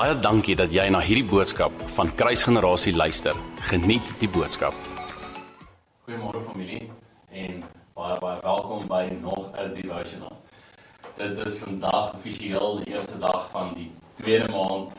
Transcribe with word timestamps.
Baie 0.00 0.14
dankie 0.16 0.54
dat 0.56 0.70
jy 0.72 0.86
na 0.88 1.02
hierdie 1.04 1.26
boodskap 1.28 1.74
van 1.92 2.08
Kruisgenerasie 2.16 2.94
luister. 2.96 3.36
Geniet 3.68 4.06
die 4.16 4.30
boodskap. 4.32 4.72
Goeiemôre 6.06 6.40
familie 6.40 6.86
en 7.36 7.58
baie 7.98 8.16
baie 8.22 8.38
welkom 8.40 8.86
by 8.88 9.02
nog 9.20 9.50
'n 9.52 9.74
devotional. 9.74 10.38
Dit 11.18 11.36
is 11.44 11.58
vandag 11.60 12.14
offisieel 12.14 12.80
die 12.80 12.94
eerste 12.94 13.18
dag 13.18 13.50
van 13.50 13.74
die 13.74 13.92
tweede 14.16 14.48
maand 14.48 14.96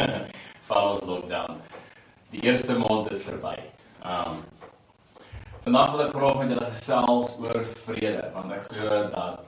van 0.68 0.90
ons 0.90 1.08
lockdown. 1.08 1.56
Die 2.30 2.44
eerste 2.44 2.78
maand 2.78 3.10
is 3.16 3.24
verby. 3.24 3.56
Um 4.04 4.44
vandag 5.64 5.90
wil 5.90 6.04
ek 6.04 6.12
graag 6.12 6.36
met 6.36 6.48
julle 6.52 6.68
gesels 6.68 7.36
oor 7.40 7.64
vrede 7.88 8.30
want 8.36 8.52
ek 8.52 8.68
glo 8.68 9.08
dat 9.08 9.40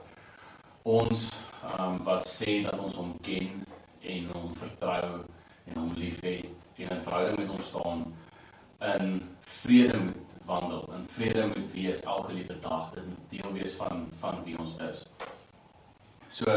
ons 0.81 1.29
um 1.77 2.01
wat 2.03 2.25
sê 2.25 2.63
dat 2.65 2.79
ons 2.79 2.97
hom 2.97 3.13
ken 3.21 3.66
en 4.07 4.31
hom 4.33 4.55
vertrou 4.55 5.23
en 5.67 5.79
hom 5.79 5.93
liefhet 5.99 6.45
en 6.77 6.89
in 6.89 7.03
verhouding 7.03 7.39
met 7.39 7.51
hom 7.51 7.61
staan 7.61 8.05
in 8.79 9.21
vrede 9.39 9.99
moet 9.99 10.35
wandel 10.45 10.93
in 10.93 11.05
vrede 11.05 11.47
moet 11.47 11.71
wees 11.71 12.01
elke 12.01 12.33
liewe 12.33 12.59
dag. 12.59 12.91
Dit 12.93 13.05
moet 13.05 13.29
deel 13.29 13.53
wees 13.53 13.73
van 13.73 14.07
van 14.19 14.43
wie 14.43 14.57
ons 14.59 14.75
is. 14.89 15.05
So 16.29 16.51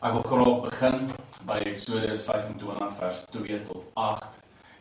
ek 0.00 0.12
wil 0.12 0.22
graag 0.22 0.60
begin 0.68 1.10
by 1.48 1.58
Eksodus 1.72 2.24
25 2.28 2.94
vers 3.00 3.24
2 3.32 3.62
tot 3.68 3.84
8 3.94 4.28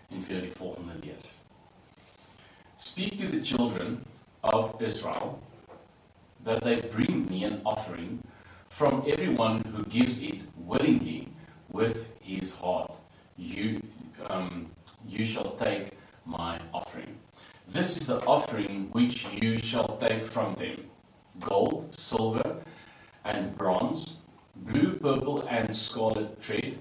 en 0.09 0.23
vir 0.27 0.41
die 0.47 0.55
volgende 0.57 0.99
lees. 1.03 1.33
Speak 2.77 3.17
to 3.17 3.27
the 3.27 3.41
children 3.43 4.03
of 4.41 4.81
Israel 4.81 5.39
that 6.43 6.63
they 6.63 6.81
bring 6.91 7.25
me 7.29 7.45
an 7.45 7.59
offering 7.63 8.19
from 8.69 9.03
everyone 9.07 9.63
who 9.73 9.83
gives 9.89 10.21
it 10.21 10.41
willingly 10.55 11.27
with 11.71 12.13
his 12.21 12.53
heart. 12.53 12.93
You, 13.37 13.81
um, 14.27 14.67
you 15.07 15.25
shall 15.25 15.51
take 15.55 15.91
my 16.25 16.59
offering. 16.73 17.17
This 17.67 17.97
is 17.97 18.07
the 18.07 18.19
offering 18.25 18.89
which 18.91 19.27
you 19.33 19.59
shall 19.59 19.97
take 19.97 20.25
from 20.25 20.55
them 20.55 20.85
gold, 21.39 21.95
silver, 21.97 22.57
and 23.23 23.57
bronze, 23.57 24.15
blue, 24.55 24.93
purple, 24.93 25.41
and 25.47 25.73
scarlet 25.73 26.41
thread, 26.41 26.79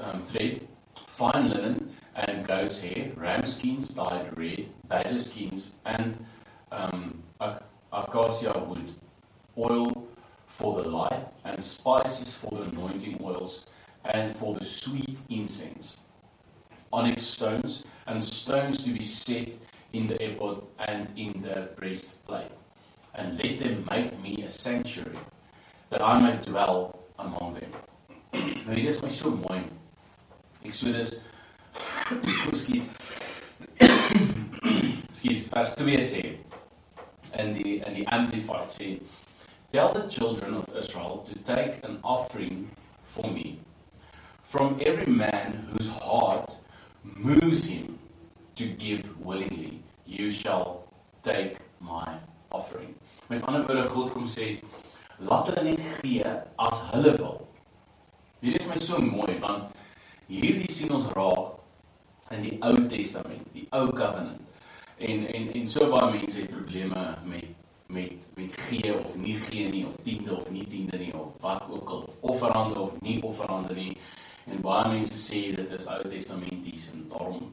um, 0.00 0.20
thread 0.20 0.66
fine 1.06 1.48
linen, 1.48 1.94
and 2.16 2.46
goat's 2.46 2.80
hair, 2.80 3.12
ram 3.16 3.46
skins 3.46 3.88
dyed 3.88 4.36
red, 4.36 4.66
badger 4.88 5.20
skins, 5.20 5.74
and 5.84 6.16
um, 6.72 7.22
acacia 7.92 8.58
wood, 8.66 8.94
oil 9.56 10.08
for 10.46 10.82
the 10.82 10.88
light, 10.88 11.26
and 11.44 11.62
spices 11.62 12.34
for 12.34 12.50
the 12.50 12.62
anointing 12.62 13.20
oils 13.22 13.64
and 14.04 14.36
for 14.36 14.54
the 14.54 14.64
sweet 14.64 15.18
incense, 15.28 15.96
onyx 16.92 17.22
stones, 17.22 17.84
and 18.06 18.22
stones 18.22 18.84
to 18.84 18.90
be 18.90 19.02
set 19.04 19.48
in 19.92 20.06
the 20.06 20.22
ephod 20.22 20.62
and 20.86 21.08
in 21.16 21.40
the 21.40 21.68
breastplate. 21.76 22.50
And 23.14 23.42
let 23.42 23.60
them 23.60 23.86
make 23.90 24.20
me 24.20 24.42
a 24.42 24.50
sanctuary, 24.50 25.18
that 25.90 26.02
I 26.02 26.18
may 26.18 26.36
dwell 26.42 26.98
among 27.18 27.54
them. 27.54 27.72
nou 28.66 28.74
hier 28.74 28.88
is 28.88 29.02
my 29.02 29.08
so 29.08 29.30
mooi. 29.30 29.62
Exodus 30.64 31.20
Ekskuus. 32.50 32.86
Ekskuus, 35.12 35.44
vers 35.54 35.74
2 35.78 36.00
sê 36.02 36.24
in 37.38 37.54
die 37.54 37.76
in 37.84 37.94
die 38.00 38.06
amplified 38.10 38.72
sê 38.72 38.98
Tell 39.74 39.92
the 39.92 40.06
children 40.08 40.54
of 40.54 40.68
Israel 40.78 41.24
to 41.26 41.34
take 41.42 41.82
an 41.82 41.98
offering 42.02 42.70
for 43.02 43.26
me 43.26 43.58
from 44.46 44.78
every 44.84 45.12
man 45.12 45.68
whose 45.70 45.90
heart 45.90 46.50
moves 47.02 47.66
him 47.66 47.98
to 48.56 48.66
give 48.66 49.02
willingly, 49.20 49.82
you 50.06 50.30
shall 50.30 50.84
take 51.22 51.56
my 51.80 52.18
offering. 52.50 52.94
Met 53.28 53.42
ander 53.48 53.64
woorde 53.66 53.88
God 53.88 54.12
kom 54.12 54.26
sê, 54.28 54.60
laat 55.18 55.48
hulle 55.48 55.64
net 55.72 55.82
gee 56.02 56.22
as 56.68 56.80
hulle 56.92 57.16
wil. 57.18 57.48
Hier 58.40 58.56
is 58.60 58.66
my 58.68 58.76
so 58.76 59.00
mooi 59.00 59.38
want 59.40 59.72
hierdie 60.28 60.70
sien 60.72 60.92
ons 60.92 61.08
raak 61.16 62.34
in 62.34 62.44
die 62.44 62.58
Ou 62.64 62.84
Testament, 62.88 63.46
die 63.56 63.66
Ou 63.72 63.88
Covenant. 63.92 64.40
En 64.98 65.26
en 65.26 65.50
en 65.56 65.68
so 65.68 65.88
baie 65.90 66.10
mense 66.18 66.42
het 66.42 66.52
probleme 66.52 67.06
met 67.24 67.50
met 67.86 68.28
met 68.36 68.60
gee 68.66 68.92
of 68.94 69.16
nie 69.16 69.36
gee 69.46 69.68
nie 69.68 69.84
of 69.86 69.96
tiende 70.02 70.36
of 70.36 70.50
nie 70.50 70.66
tiende 70.66 70.98
nie 70.98 71.12
of 71.14 71.32
wat 71.40 71.64
ook 71.70 71.88
al 71.88 72.04
offerande 72.20 72.80
of 72.80 73.00
nie 73.00 73.22
offerande 73.22 73.74
nie. 73.74 73.96
En 74.50 74.60
baie 74.60 74.88
mense 74.92 75.16
sê 75.18 75.40
dit 75.56 75.70
is 75.78 75.86
Ou 75.88 76.02
Testamenties 76.08 76.90
en 76.92 77.06
daarom 77.08 77.52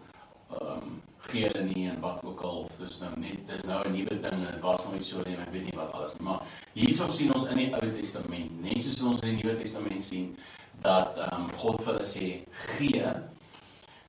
ehm 0.52 0.72
um, 0.78 1.00
gee 1.32 1.46
hulle 1.46 1.64
nie 1.64 1.86
en 1.90 2.00
wat 2.04 2.24
ook 2.26 2.42
al 2.42 2.64
of 2.66 2.78
dis 2.80 2.98
nou 3.00 3.12
net 3.20 3.44
dis 3.48 3.64
nou 3.70 3.78
'n 3.88 3.92
nuwe 3.92 4.16
ding 4.20 4.34
en 4.34 4.48
dit 4.52 4.60
was 4.60 4.84
nog 4.84 4.94
nie 4.94 5.04
so 5.04 5.22
nie 5.26 5.36
en 5.36 5.44
ek 5.46 5.52
weet 5.52 5.64
nie 5.70 5.78
wat 5.80 5.92
alles 5.94 6.18
nie. 6.18 6.26
Maar 6.28 6.42
hierso 6.74 7.08
sien 7.08 7.34
ons 7.34 7.46
in 7.48 7.58
die 7.58 7.74
Ou 7.74 7.92
Testament, 8.00 8.62
net 8.62 8.84
soos 8.84 9.04
ons 9.04 9.22
in 9.22 9.36
die 9.36 9.44
Nuwe 9.44 9.58
Testament 9.62 10.04
sien 10.04 10.36
dat 10.82 11.18
ehm 11.18 11.42
um, 11.42 11.52
God 11.58 11.82
vir 11.84 11.94
hulle 11.94 12.06
sê 12.06 12.28
gee 12.76 13.14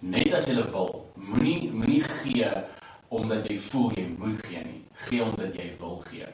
net 0.00 0.34
as 0.34 0.48
jy 0.50 0.66
wil. 0.72 1.06
Moenie 1.14 1.70
moenie 1.70 2.02
gee 2.02 2.50
omdat 3.08 3.48
jy 3.48 3.58
voel 3.58 3.90
jy 3.96 4.06
moet 4.18 4.46
gee 4.46 4.64
nie. 4.64 4.82
Gee 5.06 5.22
omdat 5.22 5.54
jy 5.54 5.76
wil 5.78 6.00
gee. 6.10 6.26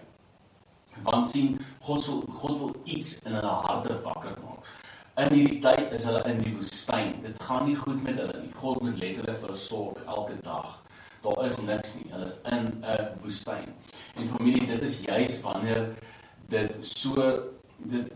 Want 1.02 1.26
sien 1.26 1.58
God 1.80 2.06
wil 2.06 2.22
God 2.40 2.58
wil 2.58 2.74
iets 2.84 3.18
in 3.26 3.32
hulle 3.32 3.54
harte 3.66 4.00
wakker 4.02 4.38
maak. 4.44 4.77
In 5.18 5.32
hierdie 5.34 5.58
tyd 5.58 5.94
is 5.96 6.04
hulle 6.06 6.20
in 6.30 6.36
die 6.38 6.52
woestyn. 6.54 7.16
Dit 7.24 7.40
gaan 7.42 7.64
nie 7.66 7.74
goed 7.76 8.04
met 8.04 8.20
hulle 8.20 8.36
nie. 8.38 8.52
God 8.54 8.84
moet 8.84 9.00
letterlik 9.02 9.40
vir 9.40 9.48
hulle 9.48 9.58
sorg 9.58 10.04
elke 10.06 10.36
dag. 10.46 10.76
Daar 11.24 11.40
is 11.42 11.58
niks 11.66 11.96
nie. 11.98 12.06
Hulle 12.12 12.28
is 12.28 12.36
in 12.52 12.68
'n 12.92 13.08
woestyn. 13.24 13.72
En 14.14 14.30
familie, 14.30 14.66
dit 14.66 14.82
is 14.82 15.00
juis 15.00 15.40
wanneer 15.42 15.88
dit 16.54 16.86
so 16.86 17.26
dit 17.78 18.12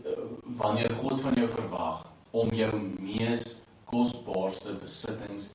wanneer 0.61 0.95
God 1.01 1.21
van 1.21 1.33
jou 1.33 1.47
verwag 1.47 2.07
om 2.31 2.55
jou 2.55 2.71
mees 2.99 3.59
kosbaarste 3.83 4.79
besittings 4.79 5.51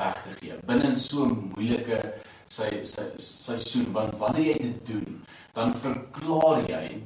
weg 0.00 0.16
te 0.24 0.32
gee. 0.40 0.58
Binne 0.64 0.96
so 0.96 1.28
'n 1.28 1.52
moeilike 1.52 2.00
sy 2.48 2.82
sy 2.82 3.10
seisoen 3.16 3.92
want 3.92 4.16
wanneer 4.16 4.44
jy 4.44 4.58
dit 4.58 4.86
doen, 4.86 5.24
dan 5.52 5.76
verklaar 5.76 6.64
jy 6.68 7.02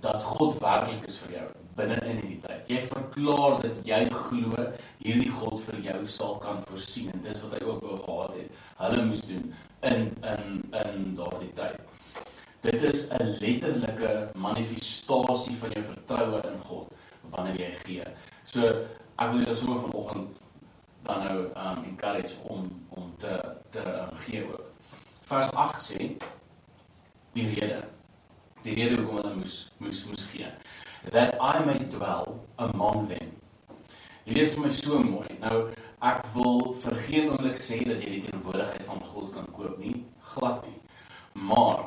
dat 0.00 0.22
God 0.22 0.60
werklik 0.62 1.04
is 1.04 1.18
vir 1.18 1.40
jou 1.40 1.65
binne 1.76 1.96
in 2.02 2.20
hierdie 2.20 2.38
tyd. 2.42 2.70
Jy 2.70 2.80
verklaar 2.88 3.58
dat 3.62 3.80
jy 3.86 4.00
glo 4.12 4.66
hierdie 5.02 5.32
God 5.32 5.60
vir 5.68 5.82
jou 5.84 5.98
sal 6.10 6.38
kan 6.42 6.62
voorsien 6.68 7.10
en 7.12 7.24
dis 7.24 7.42
wat 7.44 7.56
hy 7.56 7.62
ook 7.66 7.82
wou 7.84 7.98
gehad 8.04 8.38
het. 8.40 8.62
Hulle 8.80 9.04
moes 9.10 9.22
doen 9.28 9.50
in 9.90 10.08
in 10.32 10.62
in 10.82 11.10
daardie 11.18 11.52
tyd. 11.58 11.80
Dit 12.64 12.82
is 12.82 13.06
'n 13.12 13.36
letterlike 13.40 14.30
manifestasie 14.34 15.56
van 15.60 15.76
jou 15.76 15.84
vertroue 15.92 16.40
in 16.52 16.58
God 16.68 16.88
wanneer 17.30 17.60
jy 17.60 17.72
gee. 17.84 18.06
So 18.44 18.60
ek 19.18 19.30
wil 19.32 19.40
julle 19.44 19.54
so 19.54 19.78
vanoggend 19.84 20.40
dan 21.02 21.22
nou 21.24 21.38
um 21.54 21.84
encourage 21.84 22.34
om 22.42 22.70
om 22.88 23.14
te 23.18 23.36
te 23.70 23.84
um, 23.84 24.16
gee 24.16 24.44
ook. 24.44 24.64
Vers 25.28 25.52
8 25.52 25.82
sê 25.82 26.16
die 27.32 27.48
rede 27.54 27.84
die 28.62 28.74
rede 28.74 28.96
hoekom 28.96 29.16
hulle 29.16 29.34
moes 29.34 29.70
moes 29.78 30.04
moes 30.06 30.24
gee 30.32 30.50
that 31.10 31.36
I 31.40 31.64
may 31.64 31.78
dwell 31.78 32.40
among 32.58 33.08
them. 33.08 33.32
Hier 34.24 34.42
is 34.42 34.56
my 34.58 34.68
so 34.68 34.98
mooi. 34.98 35.28
Nou 35.40 35.70
ek 36.04 36.24
wil 36.34 36.72
vir 36.82 36.96
geen 37.06 37.28
oomblik 37.30 37.60
sê 37.62 37.78
dat 37.86 38.02
jy 38.02 38.16
die 38.16 38.24
teenwoordigheid 38.26 38.84
van 38.88 39.02
God 39.12 39.30
kan 39.36 39.46
koop 39.54 39.78
nie, 39.78 40.02
glad 40.34 40.66
nie. 40.66 40.80
Maar 41.48 41.84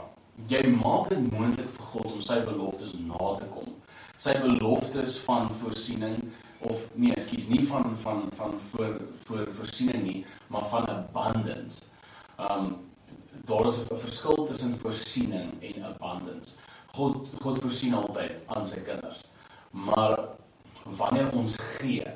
jy 0.48 0.62
maak 0.72 1.10
dit 1.12 1.26
moontlik 1.34 1.68
vir 1.76 1.90
God 1.92 2.14
om 2.16 2.22
sy 2.24 2.40
beloftes 2.48 2.96
na 3.04 3.34
te 3.42 3.50
kom. 3.52 3.74
Sy 4.20 4.38
beloftes 4.40 5.18
van 5.28 5.52
voorsiening 5.62 6.22
of 6.68 6.88
nee, 6.96 7.14
ekskuus, 7.16 7.48
nie 7.52 7.66
van 7.68 7.96
van 8.04 8.26
van 8.40 8.56
voor 8.72 8.98
voor 9.28 9.52
voorsiening 9.60 10.04
nie, 10.08 10.24
maar 10.48 10.66
van 10.72 10.88
abundance. 10.96 11.84
Um 12.40 12.78
daar 13.46 13.68
is 13.68 13.78
'n 13.80 14.00
verskil 14.00 14.46
tussen 14.46 14.78
voorsiening 14.80 15.52
en 15.62 15.84
abundance. 15.84 16.56
God 16.96 17.28
God 17.44 17.62
voorsien 17.64 17.94
altyd 17.98 18.40
aan 18.48 18.68
sy 18.68 18.82
kinders. 18.86 19.24
Maar 19.72 20.18
wanneer 20.98 21.32
ons 21.38 21.56
gee, 21.78 22.08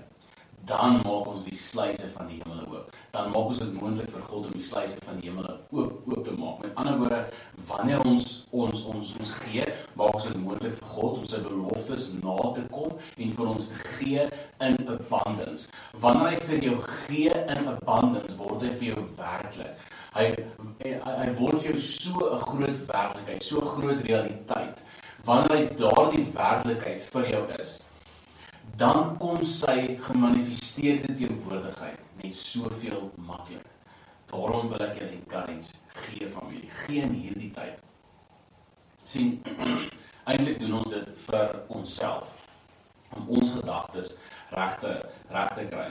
dan 0.65 1.01
maak 1.03 1.27
ons 1.27 1.43
die 1.43 1.55
sluise 1.57 2.07
van 2.13 2.29
die 2.31 2.37
hemel 2.39 2.61
oop. 2.71 2.91
Dan 3.11 3.31
maak 3.33 3.51
ons 3.51 3.59
dit 3.59 3.73
moontlik 3.75 4.11
vir 4.13 4.21
God 4.29 4.45
om 4.47 4.53
die 4.55 4.63
sluise 4.63 5.01
van 5.03 5.19
die 5.19 5.27
hemel 5.27 5.49
oop 5.75 6.07
oop 6.07 6.21
te 6.23 6.35
maak. 6.39 6.61
Met 6.63 6.77
ander 6.79 6.99
woorde, 7.01 7.19
wanneer 7.67 8.03
ons 8.07 8.29
ons 8.51 8.85
ons 8.93 9.11
ons 9.19 9.33
gee, 9.43 9.65
maak 9.99 10.15
ons 10.15 10.29
dit 10.29 10.39
moontlik 10.39 10.77
vir 10.79 10.93
God 10.93 11.19
om 11.19 11.25
sy 11.27 11.41
beloftes 11.43 12.07
na 12.21 12.37
te 12.55 12.63
kom 12.71 12.95
en 12.95 13.35
vir 13.39 13.51
ons 13.55 13.69
te 13.73 13.81
gee 13.97 14.23
in 14.69 14.79
abundance. 14.95 15.67
Wanneer 16.05 16.31
hy 16.31 16.47
vir 16.47 16.69
jou 16.69 16.77
gee 16.87 17.43
in 17.43 17.67
abundance, 17.75 18.37
word 18.39 18.63
hy 18.63 18.71
vir 18.79 18.89
jou 18.93 19.03
werklik. 19.19 19.83
Hy 20.13 20.27
hy, 20.83 21.29
word 21.39 21.61
vir 21.63 21.71
jou 21.71 21.79
so 21.79 22.29
'n 22.35 22.41
groot 22.41 22.85
werklikheid, 22.89 23.43
so 23.43 23.61
'n 23.61 23.71
groot 23.75 24.01
realiteit. 24.05 24.77
Wanneer 25.25 25.57
hy 25.57 25.63
daardie 25.79 26.27
werklikheid 26.33 27.01
vir 27.01 27.29
jou 27.29 27.43
is, 27.59 27.79
dan 28.77 29.17
kom 29.17 29.43
sy 29.45 29.97
gemanifesteerde 29.97 31.13
teenwoordigheid 31.13 31.99
net 32.21 32.35
soveel 32.35 33.11
maklik. 33.15 33.65
Daarom 34.29 34.67
wil 34.67 34.81
ek 34.81 34.97
julle 34.99 35.17
encourage, 35.17 35.73
gee 35.93 36.29
familie, 36.29 36.69
gee 36.69 37.01
in 37.01 37.13
hierdie 37.13 37.51
tyd. 37.51 37.79
sien 39.03 39.41
eintlik 40.29 40.59
doen 40.59 40.73
ons 40.73 40.89
dit 40.89 41.09
vir 41.25 41.49
onsself 41.67 42.47
om 43.09 43.27
ons 43.27 43.51
gedagtes 43.51 44.17
regte 44.51 45.09
regte 45.29 45.65
kry. 45.67 45.89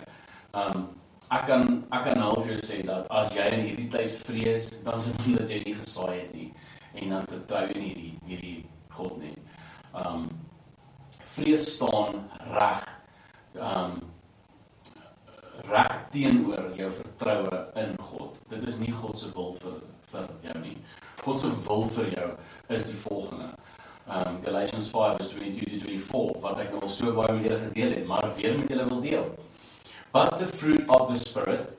Um 0.52 0.88
ek 1.32 1.46
kan 1.48 1.62
ek 1.92 2.04
kan 2.04 2.22
vir 2.36 2.52
jou 2.52 2.60
sê 2.60 2.82
dat 2.84 3.06
as 3.10 3.32
jy 3.32 3.46
in 3.54 3.66
hierdie 3.66 3.88
tyd 3.92 4.12
vrees, 4.26 4.68
dan 4.84 4.98
is 5.00 5.08
dit 5.08 5.26
omdat 5.26 5.52
jy 5.54 5.60
nie 5.64 5.76
gesaai 5.78 6.16
het 6.18 6.32
nie 6.36 6.50
en 7.00 7.14
dan 7.14 7.28
vertrou 7.30 7.62
jy 7.70 7.76
nie 7.80 7.92
hierdie 7.92 8.14
hierdie 8.28 8.56
God 8.92 9.14
nie. 9.22 9.36
Um 9.96 10.26
vrees 11.36 11.64
staan 11.74 12.26
reg 12.52 12.88
um 13.56 13.94
reg 15.70 15.94
teenoor 16.12 16.72
jou 16.76 16.90
vertroue 16.98 17.60
in 17.80 17.96
God. 18.10 18.36
Dit 18.50 18.66
is 18.68 18.80
nie 18.82 18.92
God 18.92 19.18
se 19.18 19.30
wil 19.36 19.54
vir 19.62 19.78
vir 20.12 20.28
jou 20.48 20.58
nie. 20.60 20.76
God 21.22 21.40
se 21.40 21.52
wil 21.68 21.86
vir 21.96 22.10
jou 22.12 22.28
is 22.76 22.84
die 22.90 22.98
volgende. 23.06 23.48
Um 24.04 24.42
Galatians 24.44 24.90
5:22-24 24.92 26.44
wat 26.44 26.60
ek 26.60 26.74
nou 26.74 26.84
al 26.84 26.92
so 26.92 27.16
baie 27.16 27.38
met 27.38 27.48
julle 27.48 27.62
gedeel 27.64 27.96
het, 27.96 28.06
maar 28.06 28.34
weer 28.36 28.58
met 28.58 28.68
julle 28.68 28.88
wil 28.90 29.00
deel. 29.00 29.32
But 30.12 30.38
the 30.38 30.46
fruit 30.46 30.84
of 30.88 31.08
the 31.08 31.18
spirit 31.18 31.78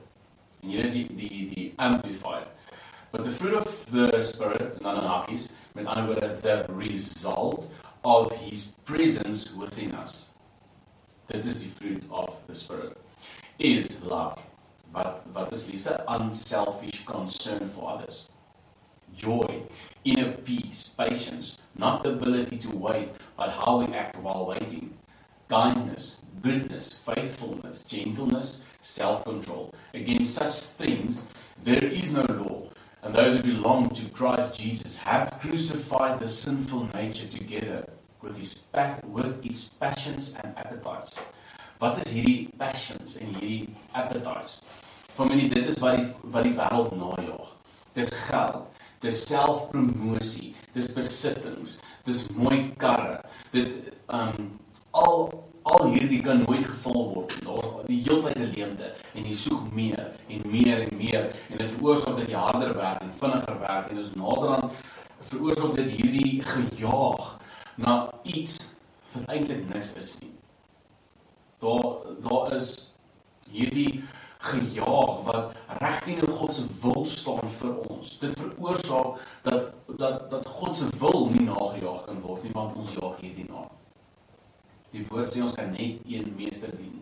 en 0.62 0.70
hier 0.70 0.84
is 0.84 0.94
the, 0.94 1.06
die 1.08 1.72
amplified. 1.78 2.46
But 3.12 3.24
the 3.24 3.30
fruit 3.30 3.54
of 3.54 3.86
the 3.92 4.22
spirit, 4.22 4.82
hakies, 4.82 5.54
met 5.74 5.86
ander 5.86 6.14
woorde 6.14 6.42
the 6.42 6.66
result 6.68 7.70
of 8.04 8.32
his 8.32 8.72
presence 8.84 9.54
within 9.54 9.94
us. 9.94 10.30
Dit 11.28 11.44
is 11.44 11.62
die 11.62 11.68
fruit 11.68 12.02
of 12.10 12.34
the 12.46 12.54
spirit 12.54 12.96
is 13.58 14.02
love. 14.02 14.38
Wat 14.92 15.22
wat 15.32 15.52
is 15.52 15.66
liefde? 15.66 16.04
Unselfish 16.08 17.04
concern 17.04 17.68
for 17.68 17.90
others. 17.90 18.28
Joy, 19.14 19.62
inner 20.04 20.32
peace, 20.32 20.90
patience, 20.96 21.58
not 21.76 22.02
the 22.02 22.10
ability 22.10 22.58
to 22.58 22.76
wait, 22.76 23.10
but 23.36 23.50
how 23.50 23.78
we 23.78 23.94
act 23.94 24.16
while 24.16 24.46
waiting. 24.46 24.94
Kindness, 25.48 26.16
goodness, 26.44 26.92
faithfulness, 26.92 27.82
gentleness, 27.84 28.60
self-control. 28.82 29.74
Against 29.94 30.34
such 30.34 30.60
things 30.76 31.26
there 31.64 31.84
is 31.84 32.12
no 32.12 32.26
law. 32.28 32.68
And 33.02 33.14
those 33.14 33.36
who 33.36 33.42
belong 33.42 33.90
to 33.90 34.04
Christ 34.10 34.60
Jesus 34.60 34.98
have 34.98 35.38
crucified 35.40 36.20
the 36.20 36.28
sinful 36.28 36.90
nature 36.94 37.26
together 37.26 37.88
with 38.20 38.36
his 38.36 38.56
with 39.04 39.44
its 39.44 39.70
passions 39.70 40.34
and 40.42 40.56
appetites. 40.56 41.16
Wat 41.80 41.98
is 42.04 42.12
hierdie 42.12 42.48
passions 42.58 43.16
en 43.16 43.34
hierdie 43.40 43.74
appetites? 43.94 44.62
Familie, 45.16 45.48
dit 45.48 45.66
is 45.66 45.80
wat 45.84 45.96
die 45.96 46.06
wat 46.32 46.44
die 46.48 46.54
wêreld 46.56 46.92
najag. 46.98 47.50
Dis 47.96 48.12
geld, 48.28 48.68
dis 49.04 49.24
selfpromosie, 49.28 50.52
dis 50.76 50.88
besittings, 50.92 51.78
dis 52.08 52.24
mooi 52.36 52.72
karre. 52.80 53.20
Dit 53.52 53.92
um 54.08 54.48
al 54.92 55.28
al 55.64 55.86
hierdie 55.92 56.20
kan 56.20 56.42
nooit 56.44 56.64
gevul 56.66 57.04
word. 57.14 57.36
Daar's 57.44 57.86
die 57.88 58.00
heeltyd 58.04 58.36
'n 58.36 58.50
leemte 58.52 58.88
en 59.14 59.24
jy 59.24 59.34
soek 59.34 59.72
meer 59.72 60.12
en 60.28 60.42
meer 60.50 60.82
en 60.86 60.96
meer 60.96 61.32
en 61.50 61.58
dit 61.58 61.70
veroorsaak 61.70 62.18
dat 62.18 62.28
jy 62.28 62.36
harder 62.36 62.74
werk 62.76 63.00
en 63.00 63.12
vinniger 63.20 63.60
werk 63.60 63.88
en 63.90 63.96
dis 63.96 64.14
naderhand 64.14 64.72
veroorsaak 65.30 65.74
dit 65.74 65.90
hierdie 65.90 66.42
gejaag 66.42 67.38
na 67.76 68.12
iets 68.22 68.74
wat 69.12 69.28
eintlik 69.28 69.64
niks 69.74 69.94
is 70.00 70.18
nie. 70.20 70.34
Daar 71.58 71.96
daar 72.26 72.52
is 72.52 72.92
hierdie 73.50 74.04
gejaag 74.38 75.22
wat 75.28 75.56
reg 75.80 76.02
teenoor 76.04 76.34
God 76.40 76.54
se 76.54 76.66
wil 76.82 77.06
staan 77.06 77.50
vir 77.60 77.78
ons. 77.88 78.18
Dit 78.18 78.36
veroorsaak 78.40 79.16
dat 79.42 79.72
dat 79.86 80.30
dat 80.30 80.48
God 80.48 80.76
se 80.76 80.88
wil 80.98 81.30
nie 81.30 81.48
nagejaag 81.48 82.04
kan 82.04 82.20
word 82.20 82.42
nie 82.42 82.52
want 82.52 82.76
ons 82.76 82.92
jaag 83.00 83.16
hierdie 83.20 83.48
na. 83.48 83.64
Die 84.94 85.02
woord 85.10 85.32
sê 85.32 85.42
ons 85.42 85.54
kan 85.56 85.72
net 85.74 86.04
een 86.06 86.28
meester 86.38 86.70
dien. 86.78 87.00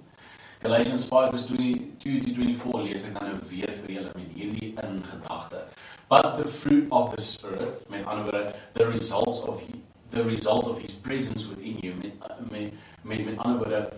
Galatians 0.62 1.04
5:22-24 1.10 2.84
lees 2.86 3.04
ek 3.08 3.18
dan 3.18 3.32
nou 3.32 3.40
weer 3.50 3.72
vir 3.82 3.90
julle 3.96 4.12
met 4.16 4.30
hierdie 4.36 4.70
in 4.80 5.02
gedagte. 5.04 5.64
But 6.08 6.28
the 6.38 6.46
fruit 6.48 6.86
of 6.90 7.10
the 7.14 7.20
spirit, 7.20 7.82
met 7.90 8.06
ander 8.06 8.30
woorde, 8.30 8.54
the 8.78 8.86
results 8.88 9.42
of 9.42 9.60
he, 9.60 9.82
the 10.10 10.24
result 10.24 10.70
of 10.70 10.80
his 10.80 10.94
presence 11.04 11.48
within 11.50 11.78
you 11.82 11.94
met 12.00 12.14
met 12.50 12.72
met, 13.02 13.24
met 13.26 13.38
ander 13.38 13.58
woorde 13.58 13.92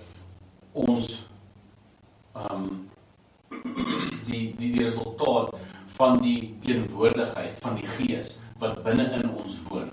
ons 0.73 1.27
ehm 2.35 2.67
um, 2.67 2.91
die 4.29 4.55
die 4.59 4.73
die 4.73 4.85
resultaat 4.85 5.55
van 5.99 6.19
die 6.23 6.57
teenwoordigheid 6.65 7.61
van 7.63 7.79
die 7.79 7.87
Gees 7.87 8.41
wat 8.59 8.83
binne 8.83 9.07
in 9.21 9.31
ons 9.31 9.55
woon 9.69 9.93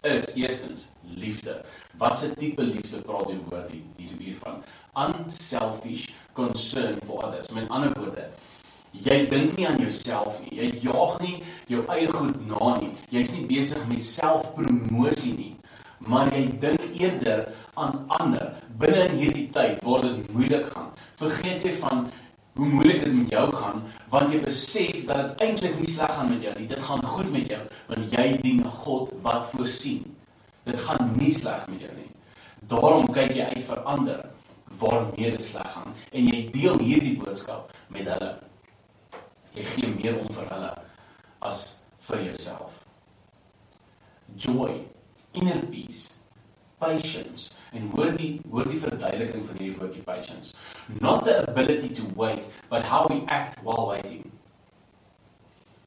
is 0.00 0.34
eerstens 0.34 0.88
liefde. 1.16 1.64
Wat 1.96 2.18
se 2.18 2.32
tipe 2.34 2.62
liefde 2.62 3.02
praat 3.04 3.26
die 3.26 3.40
woord 3.48 3.70
hier 3.96 4.16
hiervan? 4.18 4.62
Unselfish 4.96 6.08
concern 6.32 6.98
for 7.04 7.24
others. 7.24 7.50
Met 7.52 7.68
ander 7.68 7.92
woorde, 7.98 8.28
jy 8.90 9.26
dink 9.30 9.56
nie 9.56 9.68
aan 9.68 9.80
jouself 9.82 10.40
nie. 10.44 10.56
Jy 10.60 10.70
jaag 10.88 11.18
nie 11.20 11.36
jou 11.70 11.84
eie 11.92 12.08
goed 12.12 12.38
na 12.48 12.74
nie. 12.80 12.92
Jy's 13.12 13.34
nie 13.36 13.46
besig 13.50 13.84
met 13.90 14.04
selfpromosie 14.04 15.34
nie, 15.36 15.52
maar 15.98 16.32
jy 16.34 16.46
dink 16.62 16.86
eerder 17.00 17.46
aan 17.74 18.04
ander. 18.20 18.56
Binne 18.80 19.06
in 19.10 19.20
hierdie 19.20 19.48
tyd 19.52 19.82
waar 19.84 20.06
dit 20.06 20.32
moeilik 20.32 20.66
gaan, 20.72 20.90
vergeet 21.20 21.66
jy 21.66 21.74
van 21.82 22.08
hoe 22.60 22.68
moeilik 22.68 22.98
dit 23.04 23.12
met 23.12 23.30
jou 23.32 23.46
gaan 23.56 23.78
want 24.12 24.32
jy 24.32 24.38
besef 24.44 25.04
dat 25.08 25.20
dit 25.30 25.44
eintlik 25.46 25.78
nie 25.80 25.88
sleg 25.88 26.10
gaan 26.12 26.28
met 26.28 26.42
jou 26.44 26.52
nie. 26.58 26.66
Dit 26.68 26.82
gaan 26.84 27.04
goed 27.08 27.30
met 27.32 27.46
jou 27.48 27.60
want 27.88 28.12
jy 28.12 28.26
dien 28.42 28.60
'n 28.60 28.74
God 28.82 29.12
wat 29.24 29.46
voorsien. 29.52 30.02
Dit 30.64 30.76
gaan 30.80 31.12
nie 31.16 31.32
sleg 31.32 31.66
met 31.68 31.80
jou 31.80 31.94
nie. 31.96 32.10
Daarom 32.68 33.08
kyk 33.12 33.32
jy 33.32 33.46
uit 33.54 33.64
vir 33.64 33.80
ander 33.94 34.20
waarmee 34.78 35.30
dit 35.30 35.42
sleg 35.42 35.72
gaan 35.72 35.94
en 36.12 36.26
jy 36.26 36.50
deel 36.52 36.78
hierdie 36.78 37.16
boodskap 37.16 37.72
met 37.88 38.04
hulle. 38.04 38.38
Jy 39.54 39.64
gee 39.64 39.88
meer 39.88 40.20
om 40.20 40.28
vir 40.28 40.52
hulle 40.52 40.74
as 41.40 41.80
vir 41.98 42.24
jouself. 42.24 42.84
Joy, 44.36 44.84
inner 45.32 45.64
peace, 45.66 46.19
patience. 46.80 47.52
En 47.72 47.90
hoor 47.94 48.16
die 48.16 48.40
hoor 48.50 48.68
die 48.68 48.80
verduideliking 48.80 49.44
van 49.46 49.60
hierdie 49.60 49.78
woordjie 49.78 50.04
patience. 50.06 50.54
Not 51.00 51.24
the 51.24 51.36
ability 51.48 51.92
to 51.94 52.06
wait 52.16 52.44
but 52.68 52.82
how 52.82 53.06
we 53.08 53.22
act 53.26 53.60
while 53.62 53.86
waiting. 53.92 54.24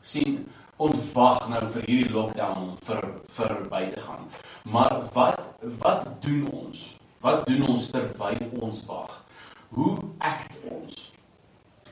Sien 0.01 0.45
ons 0.77 1.11
wag 1.15 1.47
nou 1.51 1.61
vir 1.75 1.87
hierdie 1.89 2.13
lockdown 2.13 2.73
vir 2.87 3.03
vir 3.37 3.55
by 3.71 3.83
te 3.93 4.05
gaan. 4.05 4.29
Maar 4.63 5.01
wat 5.15 5.41
wat 5.83 6.07
doen 6.23 6.47
ons? 6.51 6.93
Wat 7.23 7.45
doen 7.47 7.67
ons 7.75 7.91
terwyl 7.91 8.47
ons 8.61 8.81
wag? 8.87 9.19
Hoe 9.73 9.97
act 10.17 10.57
ons? 10.69 11.11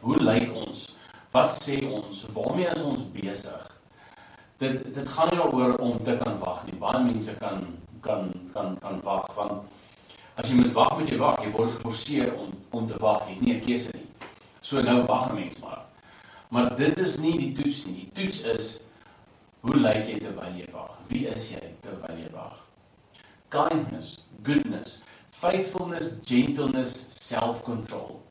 Hoe 0.01 0.17
lyk 0.19 0.55
ons? 0.65 0.89
Wat 1.31 1.53
sê 1.55 1.77
ons? 1.87 2.25
Waarmee 2.35 2.67
is 2.73 2.83
ons 2.83 3.05
besig? 3.13 3.69
Dit 4.61 4.83
dit 4.93 5.07
gaan 5.09 5.31
nie 5.31 5.39
daaroor 5.39 5.77
om 5.79 6.03
te 6.03 6.17
kan 6.19 6.35
wag 6.43 6.65
nie. 6.67 6.75
Baie 6.81 6.99
mense 7.05 7.37
kan 7.39 7.63
kan 8.01 8.31
kan 8.53 8.77
kan 8.79 9.01
wag 9.03 9.33
van 9.35 9.61
as 10.35 10.49
jy 10.49 10.55
moet 10.55 10.71
wag 10.73 10.97
moet 10.99 11.09
jy 11.09 11.17
wag 11.21 11.43
jy 11.43 11.51
word 11.51 11.73
geforseer 11.77 12.33
om 12.37 12.53
om 12.71 12.87
te 12.87 12.97
wag 12.99 13.27
jy 13.27 13.33
het 13.33 13.41
nie 13.41 13.53
'n 13.55 13.65
keuse 13.65 13.91
nie. 13.93 14.07
So 14.61 14.81
nou 14.81 15.05
wag 15.05 15.29
'n 15.29 15.35
mens 15.35 15.59
maar. 15.59 15.85
Maar 16.49 16.75
dit 16.75 16.99
is 16.99 17.19
nie 17.19 17.37
die 17.37 17.51
toets 17.63 17.85
nie. 17.85 18.09
Die 18.13 18.23
toets 18.23 18.41
is 18.41 18.81
hoe 19.61 19.75
lyk 19.75 20.07
jy 20.07 20.19
terwyl 20.19 20.55
jy 20.57 20.67
wag 20.73 20.97
wie 21.07 21.27
is 21.27 21.51
jy 21.51 21.61
terwyl 21.81 22.17
jy 22.17 22.29
wag 22.33 22.57
kindness 23.49 24.17
goodness 24.43 25.01
faithfulness 25.31 26.19
gentleness 26.23 27.07
self-control. 27.09 28.21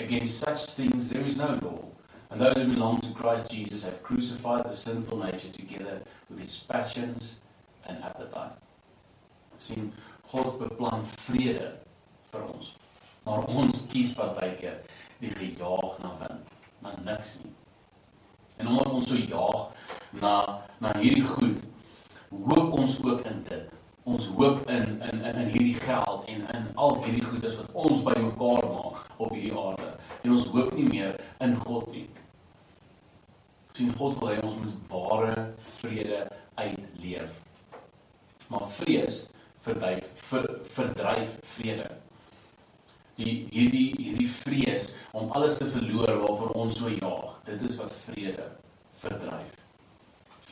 Against 0.00 0.38
such 0.38 0.74
things 0.74 1.10
there 1.10 1.26
is 1.26 1.36
no 1.36 1.58
law. 1.62 1.84
And 2.30 2.40
those 2.40 2.62
who 2.62 2.74
belong 2.74 3.00
to 3.00 3.12
Christ 3.14 3.50
Jesus 3.50 3.84
have 3.84 4.02
crucified 4.02 4.64
the 4.64 4.76
sinful 4.76 5.18
nature 5.18 5.50
together 5.50 6.02
with 6.28 6.40
his 6.40 6.58
passions 6.68 7.38
and 7.86 8.04
appetite 8.04 8.52
sien 9.58 9.92
God 10.30 10.58
beplan 10.60 11.04
vrede 11.26 11.72
vir 12.32 12.44
ons. 12.44 12.74
Maar 13.24 13.46
ons 13.48 13.86
kies 13.92 14.14
partykeer 14.16 14.82
die 15.20 15.32
gejaag 15.34 15.98
na 16.02 16.12
wind, 16.20 16.52
na 16.84 16.92
niks 17.04 17.38
nie. 17.42 17.54
En 18.58 18.68
omdat 18.68 18.92
ons 18.92 19.08
so 19.10 19.16
jaag 19.16 19.66
na 20.20 20.34
na 20.82 20.94
hierdie 20.98 21.26
goed, 21.26 21.58
hoop 22.30 22.78
ons 22.78 22.98
ook 23.04 23.26
in 23.30 23.42
dit. 23.48 23.74
Ons 24.08 24.26
hoop 24.36 24.64
in 24.70 25.02
in 25.04 25.24
in 25.24 25.42
in 25.42 25.50
hierdie 25.52 25.80
geld 25.80 26.24
en 26.26 26.46
in 26.54 26.70
al 26.74 27.02
hierdie 27.02 27.24
goedes 27.24 27.58
wat 27.60 27.72
ons 27.72 28.02
bymekaar 28.06 28.70
maak 28.72 29.04
op 29.16 29.34
hierdie 29.34 29.54
aarde. 29.54 29.92
En 30.22 30.32
ons 30.32 30.48
hoop 30.54 30.72
nie 30.74 30.88
meer 30.88 31.20
in 31.44 31.56
God 31.66 31.92
nie. 31.92 32.08
sien 33.78 33.92
God 33.94 34.16
wil 34.18 34.32
hê 34.32 34.38
ons 34.42 34.56
moet 34.58 34.78
ware 34.90 35.42
vrede 35.78 36.24
uitleef. 36.58 37.34
Maar 38.50 38.64
vrees 38.80 39.27
verdryf 39.66 40.06
ver, 40.28 40.46
verdryf 40.74 41.38
vrede. 41.54 41.88
Die 43.18 43.48
hierdie 43.50 43.88
hierdie 43.98 44.28
vrees 44.30 44.92
om 45.12 45.32
alles 45.34 45.58
te 45.58 45.66
verloor 45.72 46.20
waarvoor 46.22 46.54
ons 46.64 46.78
so 46.78 46.92
jaag. 46.92 47.38
Dit 47.48 47.64
is 47.70 47.78
wat 47.80 47.94
vrede 48.06 48.50
verdryf. 49.02 49.56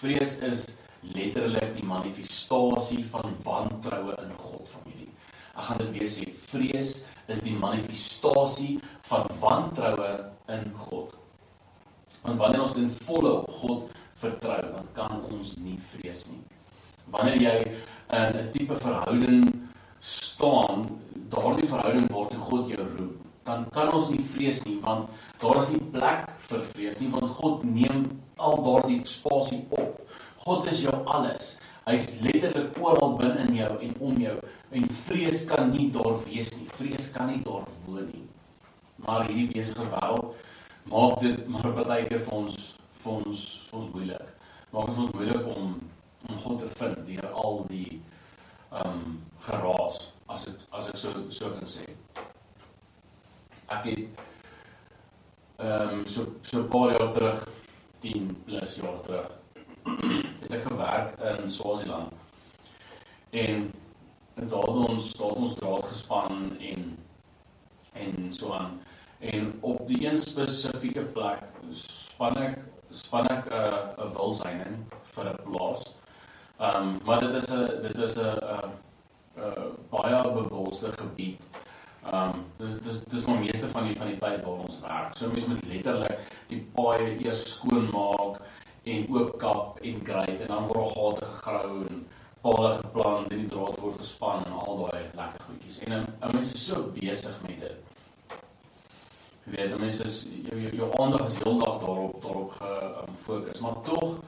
Vrees 0.01 0.39
is 0.45 0.65
letterlik 1.15 1.77
die 1.77 1.87
manifestasie 1.87 3.05
van 3.13 3.37
wantroue 3.45 4.17
in 4.23 4.33
God 4.41 4.67
familie. 4.69 5.13
Ek 5.57 5.69
gaan 5.69 5.79
dit 5.85 5.93
weer 5.95 6.11
sê, 6.11 6.27
vrees 6.51 6.91
is 7.33 7.45
die 7.45 7.55
manifestasie 7.57 8.77
van 9.09 9.31
wantroue 9.41 10.11
in 10.53 10.67
God. 10.89 11.15
Want 12.27 12.43
wanneer 12.43 12.67
ons 12.67 12.77
in 12.81 12.91
volle 13.07 13.33
op 13.39 13.51
God 13.63 13.97
vertrou, 14.21 14.61
dan 14.75 14.93
kan 14.97 15.23
ons 15.31 15.55
nie 15.63 15.79
vrees 15.93 16.27
nie. 16.33 16.43
Wanneer 17.11 17.41
jy 17.43 17.57
in 18.11 18.37
'n 18.37 18.51
tipe 18.53 18.77
verhouding 18.77 19.69
staan, 20.01 20.87
daardie 21.29 21.69
verhouding 21.69 22.11
hoe 22.11 22.27
God 22.39 22.69
jou 22.69 22.87
roep, 22.97 23.27
dan 23.47 23.69
kan 23.71 23.93
ons 23.95 24.09
nie 24.11 24.23
vrees 24.23 24.65
nie 24.67 24.79
want 24.83 25.11
daar 25.43 25.61
is 25.61 25.71
nie 25.71 25.83
plek 25.95 26.31
vir 26.49 26.63
vrees 26.73 27.01
nie 27.01 27.11
want 27.15 27.31
God 27.39 27.63
neem 27.65 28.05
al 28.37 28.59
daardie 28.67 29.01
spasie 29.05 29.63
op. 29.71 30.03
God 30.47 30.67
is 30.71 30.83
jou 30.83 30.95
alles. 31.05 31.57
Hy's 31.87 32.21
letterlik 32.23 32.79
oral 32.83 33.15
binne 33.19 33.47
in 33.47 33.55
jou 33.61 33.73
en 33.87 33.93
om 34.09 34.17
jou 34.19 34.35
en 34.75 34.89
vrees 35.07 35.45
kan 35.47 35.71
nie 35.71 35.91
daar 35.95 36.19
wees 36.27 36.51
nie. 36.59 36.67
Vrees 36.79 37.13
kan 37.15 37.31
nie 37.31 37.43
daar 37.47 37.67
woon 37.85 38.09
nie. 38.11 38.25
Maar 39.03 39.29
hierdie 39.29 39.53
besige 39.55 39.87
wêreld 39.93 40.35
maak 40.91 41.21
dit 41.23 41.47
maar 41.51 41.71
baie 41.79 42.07
keer 42.07 42.23
vir 42.27 42.35
ons 42.41 42.59
vir 43.03 43.13
ons 43.21 43.47
vir 43.71 43.79
ons 43.81 43.93
moeilik. 43.95 44.33
Maak 44.75 44.91
dit 44.91 45.01
ons 45.05 45.15
moeilik 45.15 45.49
om 45.55 45.79
om 46.29 46.39
God 46.39 46.59
te 46.59 46.69
vind 46.79 47.07
deur 47.07 47.31
al 47.33 47.65
die 47.69 48.03
ehm 48.71 48.93
um, 48.93 49.23
geraas 49.47 50.13
as 50.27 50.47
ek 50.51 50.65
as 50.71 50.89
ek 50.89 50.97
so 50.99 51.13
so 51.31 51.51
kan 51.55 51.69
sê. 51.71 51.87
Ek 53.67 53.85
het 53.91 54.23
ehm 55.57 55.99
um, 55.99 56.07
so 56.07 56.27
so 56.43 56.63
'n 56.63 56.69
paar 56.69 56.91
jaar 56.99 57.13
terug 57.13 57.49
10 58.01 58.37
plus 58.45 58.77
jaar 58.77 59.01
terug 59.01 59.31
het 60.43 60.53
ek 60.53 60.63
gewerk 60.63 61.19
in 61.21 61.49
Swaziland. 61.49 62.13
En 63.31 63.73
en 64.35 64.49
daar 64.49 64.69
het 64.69 64.89
ons 64.89 65.13
daar 65.13 65.29
het 65.29 65.37
ons 65.37 65.55
draad 65.55 65.85
gespan 65.85 66.59
en 66.61 66.99
en 67.93 68.35
so 68.35 68.53
aan 68.53 68.81
en 69.19 69.59
op 69.61 69.87
die 69.89 70.07
een 70.07 70.19
spesifieke 70.19 71.01
plek 71.01 71.43
span 71.73 72.37
ek 72.37 72.59
span 72.91 73.27
ek 73.29 73.47
'n 73.47 73.53
uh, 73.53 74.05
'n 74.05 74.13
wildseining 74.13 74.77
vir 75.15 75.25
'n 75.31 75.41
plaas. 75.51 75.83
Ehm 76.59 76.83
um, 76.83 76.99
maar 77.05 77.21
dit 77.21 77.35
is 77.35 77.49
'n 77.49 77.83
dit 77.83 77.97
is 77.97 78.15
'n 78.15 78.21
'n 78.21 78.71
'n 79.37 79.77
baie 79.91 80.33
bebosde 80.33 80.93
gebied. 80.93 81.41
Ehm 82.05 82.15
um, 82.15 82.45
dis 82.57 82.81
dis 82.83 83.05
dis 83.05 83.25
maar 83.25 83.39
meeste 83.39 83.67
van 83.67 83.87
die 83.87 83.97
van 83.97 84.07
die 84.07 84.19
tyd 84.19 84.45
waar 84.45 84.59
ons 84.65 84.81
werk. 84.81 85.17
So 85.17 85.29
mense 85.29 85.49
moet 85.49 85.67
letterlik 85.67 86.19
die 86.49 86.61
paai 86.75 87.19
eers 87.25 87.43
skoon 87.55 87.91
maak 87.91 88.41
en 88.83 89.07
oopkap 89.11 89.79
en 89.81 90.01
grate 90.05 90.43
en 90.43 90.47
dan 90.47 90.67
word 90.67 90.93
gate 90.97 91.25
gegrou 91.25 91.85
en 91.87 92.07
pale 92.41 92.73
geplant 92.73 93.33
en 93.33 93.39
die 93.39 93.49
draad 93.49 93.79
word 93.81 93.97
gespan 93.99 94.45
en 94.45 94.53
al 94.53 94.77
daai 94.77 95.03
lekker 95.15 95.41
goedjies. 95.47 95.79
En 95.79 95.93
'n 95.93 96.35
mens 96.35 96.53
is 96.53 96.67
so 96.67 96.93
besig 96.95 97.43
met 97.43 97.61
dit. 97.61 97.79
Jy 99.45 99.53
weet, 99.57 99.71
dan 99.71 99.83
is 99.83 100.27
jou 100.43 100.61
jou, 100.61 100.77
jou 100.77 100.91
aandag 101.01 101.29
is 101.29 101.37
heeldag 101.39 101.81
daarop 101.81 102.23
daarop 102.23 102.51
gefokus, 102.51 103.57
um, 103.57 103.63
maar 103.63 103.83
tog 103.83 104.19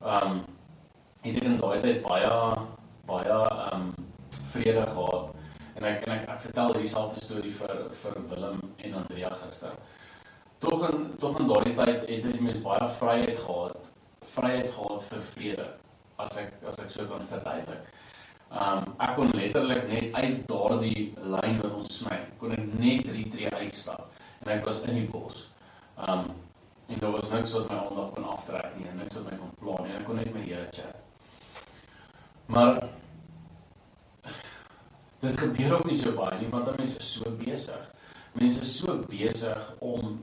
ehm 0.00 0.30
um, 0.30 0.44
het 1.22 1.36
ek 1.36 1.48
in 1.52 1.60
daai 1.60 1.80
tyd 1.84 2.02
baie 2.06 2.34
baie 3.10 3.38
ehm 3.38 3.88
um, 3.88 3.94
vrede 4.50 4.86
gehad. 4.86 5.30
En 5.78 5.86
ek 5.86 6.04
en 6.06 6.12
ek, 6.16 6.28
ek 6.28 6.44
vertel 6.48 6.76
dieselfde 6.76 7.24
storie 7.24 7.54
vir 7.62 7.88
vir 8.02 8.20
Willem 8.28 8.60
en 8.76 9.00
Andrea 9.04 9.32
gister 9.44 9.78
tog 10.60 10.90
in 10.90 11.16
tog 11.18 11.38
in 11.38 11.48
daardie 11.48 11.74
tyd 11.74 12.02
het 12.08 12.26
jy 12.28 12.40
mens 12.44 12.60
baie 12.64 12.88
vryheid 13.00 13.38
gehad, 13.44 13.88
vryheid 14.34 14.68
gehad 14.74 15.06
vir 15.08 15.22
vrede 15.32 15.68
as 16.20 16.36
ek 16.42 16.66
as 16.68 16.82
ek 16.84 16.92
so 16.92 17.06
kan 17.08 17.24
verduidelik. 17.32 17.88
Um 18.50 18.90
ek 19.06 19.14
kon 19.16 19.32
letterlik 19.38 19.88
net 19.88 20.18
uit 20.20 20.42
daardie 20.50 21.06
lyn 21.16 21.60
wat 21.62 21.78
ons 21.80 21.96
sny, 22.02 22.20
kon 22.42 22.52
ek 22.56 22.66
net 22.76 23.08
drie 23.08 23.26
tree 23.32 23.52
uitstap 23.56 24.20
en 24.44 24.52
ek 24.58 24.66
was 24.68 24.82
in 24.84 25.00
die 25.00 25.08
bos. 25.08 25.46
Um 25.96 26.28
en 26.90 27.00
daar 27.00 27.16
was 27.16 27.30
niks 27.32 27.56
wat 27.56 27.70
my 27.70 27.78
aandag 27.80 28.14
kon 28.16 28.32
aftrek 28.34 28.74
nie, 28.76 28.90
niks 28.98 29.16
wat 29.16 29.30
my 29.30 29.38
kon 29.40 29.56
pla 29.62 29.84
nie. 29.86 29.96
Ek 29.96 30.04
kon 30.08 30.20
net 30.20 30.34
met 30.34 30.44
die 30.44 30.52
Here 30.52 30.68
chat. 30.74 30.99
Maar 32.50 32.88
dit 35.20 35.40
gebeur 35.40 35.74
ook 35.74 35.84
nie 35.84 35.98
so 35.98 36.12
baie 36.16 36.38
nie 36.40 36.48
want 36.50 36.76
mense 36.76 36.98
is 36.98 37.12
so 37.12 37.30
besig. 37.38 37.82
Mense 38.32 38.60
is 38.60 38.72
so 38.78 38.96
besig 39.06 39.74
om 39.78 40.16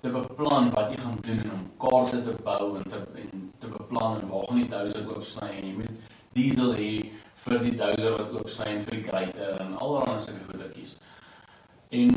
te 0.00 0.12
beplan 0.12 0.70
wat 0.72 0.94
jy 0.94 1.00
gaan 1.02 1.18
doen 1.26 1.42
en 1.44 1.52
om 1.58 1.66
kaarte 1.82 2.22
te 2.22 2.32
bou 2.46 2.76
en 2.78 2.88
te 2.88 3.02
en 3.24 3.44
te 3.58 3.68
beplan 3.68 4.20
en 4.20 4.28
waar 4.30 4.46
gaan 4.48 4.62
die 4.62 4.70
douser 4.70 5.10
oop 5.10 5.24
sny 5.24 5.50
en 5.58 5.68
jy 5.68 5.74
moet 5.80 6.14
diesel 6.38 6.72
hê 6.78 6.90
vir 7.44 7.62
die 7.66 7.74
douser 7.82 8.16
wat 8.16 8.32
oop 8.38 8.50
sny 8.56 8.70
en 8.76 8.82
vir 8.88 8.98
die 8.98 9.04
grater 9.10 9.60
en 9.66 9.76
allerlei 9.76 10.16
sulke 10.24 10.48
goedertjies. 10.48 10.96
En 12.00 12.16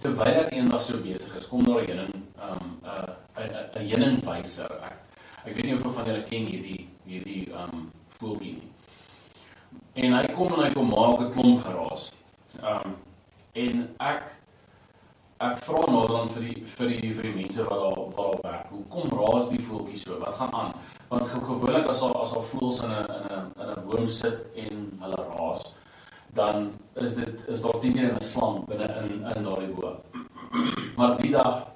terwyl 0.00 0.40
ek 0.46 0.52
eendag 0.56 0.84
so 0.84 1.04
besig 1.04 1.36
is, 1.36 1.48
kom 1.52 1.64
daar 1.68 1.82
'n 1.82 1.86
heuning, 1.90 2.16
um 2.48 2.80
'n 2.80 3.12
'n 3.44 3.68
'n 3.76 3.86
heuningwyser. 3.92 4.72
Ek 4.88 4.98
ek 5.44 5.54
weet 5.54 5.64
nie 5.64 5.74
of 5.74 5.94
van 5.94 6.06
julle 6.06 6.22
ken 6.22 6.46
hierdie 6.46 6.83
hierdie 7.06 7.52
um 7.52 7.90
voeltjie 8.08 8.52
nie. 8.52 8.70
En 9.94 10.16
hy 10.18 10.26
kom 10.34 10.52
en 10.52 10.64
hy 10.64 10.72
kom 10.72 10.88
maak 10.88 11.20
'n 11.20 11.30
klomp 11.32 11.60
geraas. 11.60 12.12
Um 12.62 12.96
en 13.52 13.88
ek 14.00 14.22
ek 15.40 15.58
vra 15.66 15.80
nou 15.90 16.06
dan 16.08 16.28
vir 16.34 16.42
die 16.48 16.64
vir 16.76 16.88
die 16.88 17.12
vir 17.12 17.26
die 17.28 17.34
mense 17.42 17.64
wat 17.68 17.80
daar 17.82 17.98
wat 17.98 18.16
daar 18.16 18.42
werk. 18.42 18.68
Hoekom 18.70 19.18
raas 19.18 19.48
die 19.50 19.62
voeltjie 19.62 19.98
so? 19.98 20.18
Wat 20.18 20.34
gaan 20.38 20.54
aan? 20.54 20.72
Want 21.08 21.28
gewoonlik 21.28 21.88
as 21.88 22.00
daar 22.00 22.16
as 22.22 22.32
daar 22.32 22.48
voels 22.52 22.80
in 22.82 22.90
'n 22.90 23.06
in 23.16 23.24
'n 23.36 23.46
in 23.62 23.68
'n 23.74 23.86
boom 23.88 24.06
sit 24.06 24.38
en 24.54 24.98
hulle 25.00 25.20
raas, 25.36 25.62
dan 26.34 26.72
is 26.94 27.14
dit 27.14 27.48
is 27.48 27.60
daar 27.62 27.80
teen 27.80 27.96
in 27.96 28.14
'n 28.14 28.20
slang 28.20 28.64
binne 28.66 28.88
in 29.02 29.36
in 29.36 29.42
daardie 29.42 29.74
boom. 29.74 29.96
Maar 30.96 31.20
die 31.20 31.30
dag 31.30 31.66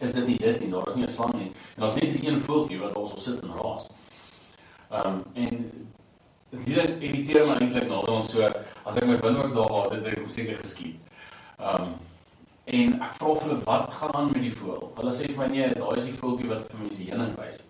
is 0.00 0.12
dit 0.12 0.26
nie 0.26 0.38
dit 0.38 0.60
nie. 0.60 0.70
Daar 0.70 0.88
is 0.88 0.94
nie 0.94 1.04
'n 1.04 1.08
slang 1.08 1.34
nie. 1.34 1.52
En 1.76 1.80
daar's 1.82 1.94
net 1.94 2.24
een 2.24 2.40
voeltjie 2.40 2.78
wat 2.78 2.96
ons 2.96 3.24
sit 3.24 3.42
en 3.42 3.52
raas. 3.62 3.88
Ehm 4.88 5.06
um, 5.06 5.22
en 5.34 5.70
dit 6.50 7.02
irriteer 7.04 7.46
my 7.46 7.58
eintlik 7.60 7.88
nou 7.88 8.04
dan 8.06 8.24
so 8.24 8.44
as 8.84 8.96
ek 8.96 9.04
my 9.04 9.18
windhoeks 9.20 9.56
daar 9.56 9.68
gehad 9.68 9.90
het, 9.92 10.04
het 10.04 10.18
ek 10.18 10.30
seker 10.30 10.62
geskiet. 10.62 11.16
Ehm 11.58 11.82
um, 11.82 11.96
En 12.68 12.98
ek 13.00 13.14
vra 13.16 13.30
vir 13.32 13.46
hulle 13.46 13.62
wat 13.64 13.94
gaan 13.96 14.14
aan 14.14 14.26
met 14.28 14.42
die 14.44 14.52
voël. 14.52 14.90
Hulle 14.98 15.12
sê 15.16 15.28
vir 15.30 15.38
my 15.40 15.46
nee, 15.48 15.68
daai 15.72 16.00
is 16.00 16.08
die 16.10 16.16
voeltjie 16.20 16.50
wat 16.50 16.66
vir 16.68 16.82
mense 16.82 17.06
heuning 17.06 17.30
wys. 17.38 17.62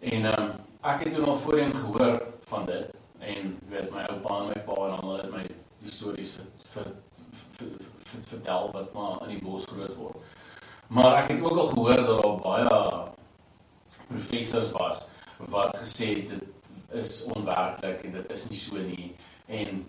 En 0.00 0.26
ehm 0.28 0.42
um, 0.42 0.50
ek 0.90 1.04
het 1.04 1.14
toe 1.14 1.22
nog 1.24 1.40
voorheen 1.44 1.72
gehoor 1.76 2.18
van 2.50 2.66
dit 2.68 2.90
en 3.30 3.54
weet 3.72 3.88
my 3.94 4.04
oupa 4.12 4.36
en 4.42 4.50
my 4.50 4.58
pa 4.66 4.76
en 4.84 4.92
almal 4.98 5.16
het 5.20 5.32
my 5.32 5.44
die 5.80 5.92
stories 5.92 6.34
vir, 6.74 6.92
vir 7.56 7.72
vertel 8.28 8.68
wat 8.74 8.92
maar 8.96 9.24
in 9.26 9.34
die 9.34 9.42
bos 9.44 9.64
groot 9.72 9.96
word. 9.96 10.28
Maar 10.88 11.22
ek 11.22 11.32
het 11.32 11.42
ook 11.44 11.56
al 11.64 11.72
gehoor 11.72 12.04
dat 12.04 12.22
daar 12.22 12.38
baie 12.44 12.78
professors 14.08 14.72
was 14.76 15.06
wat 15.48 15.76
gesê 15.76 16.06
het 16.14 16.28
dit 16.28 16.44
is 17.00 17.24
onwerklik 17.24 18.04
en 18.04 18.12
dit 18.12 18.30
is 18.30 18.48
nie 18.48 18.58
so 18.58 18.78
nie 18.78 19.14
en 19.46 19.84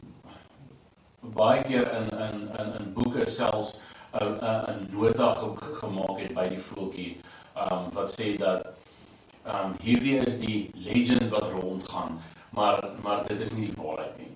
baie 1.20 1.63
keer 1.63 1.88
in 2.00 2.10
in 2.10 2.50
in 2.60 2.74
in 2.79 2.93
boeke 2.93 3.29
selfs 3.29 3.75
'n 4.12 4.38
'n 4.43 4.88
nota 4.91 5.34
gemaak 5.81 6.20
het 6.20 6.34
by 6.34 6.48
die 6.50 6.60
voeltjie 6.60 7.17
um 7.55 7.89
wat 7.93 8.10
sê 8.20 8.38
dat 8.38 8.67
um 9.46 9.75
hierdie 9.81 10.17
is 10.17 10.39
die 10.39 10.70
legend 10.74 11.29
wat 11.29 11.51
rondgaan 11.51 12.20
maar 12.50 12.89
maar 13.03 13.27
dit 13.27 13.39
is 13.39 13.51
nie 13.51 13.65
die 13.65 13.84
waarheid 13.84 14.17
nie. 14.17 14.34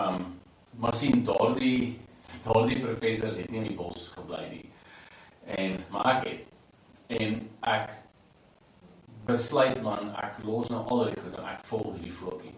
Um 0.00 0.38
maar 0.78 0.94
sien 0.94 1.24
daardie 1.24 1.98
daardie 2.44 2.80
professors 2.80 3.36
het 3.36 3.50
nie 3.50 3.60
in 3.60 3.68
die 3.68 3.76
bos 3.76 4.08
gebly 4.14 4.44
nie. 4.50 4.68
En 5.44 5.80
maar 5.90 6.16
ek 6.16 6.28
het 6.28 7.20
en 7.20 7.40
ek 7.60 7.90
besluit 9.28 9.82
man 9.84 10.14
ek 10.22 10.40
los 10.44 10.70
nou 10.72 10.84
al 10.88 11.04
die 11.10 11.20
goed 11.20 11.36
en 11.38 11.48
ek 11.52 11.64
volg 11.68 11.96
hierdie 11.96 12.14
voeltjie. 12.20 12.54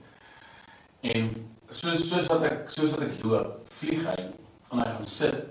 En 1.14 1.30
soos 1.70 2.04
soos 2.08 2.28
wat 2.30 2.44
ek 2.46 2.70
soos 2.74 2.92
wat 2.94 3.06
ek 3.06 3.24
loop, 3.24 3.56
vlieg 3.80 4.04
hy 4.06 4.18
en 4.26 4.82
hy 4.82 4.86
gaan 4.90 5.08
sit 5.08 5.48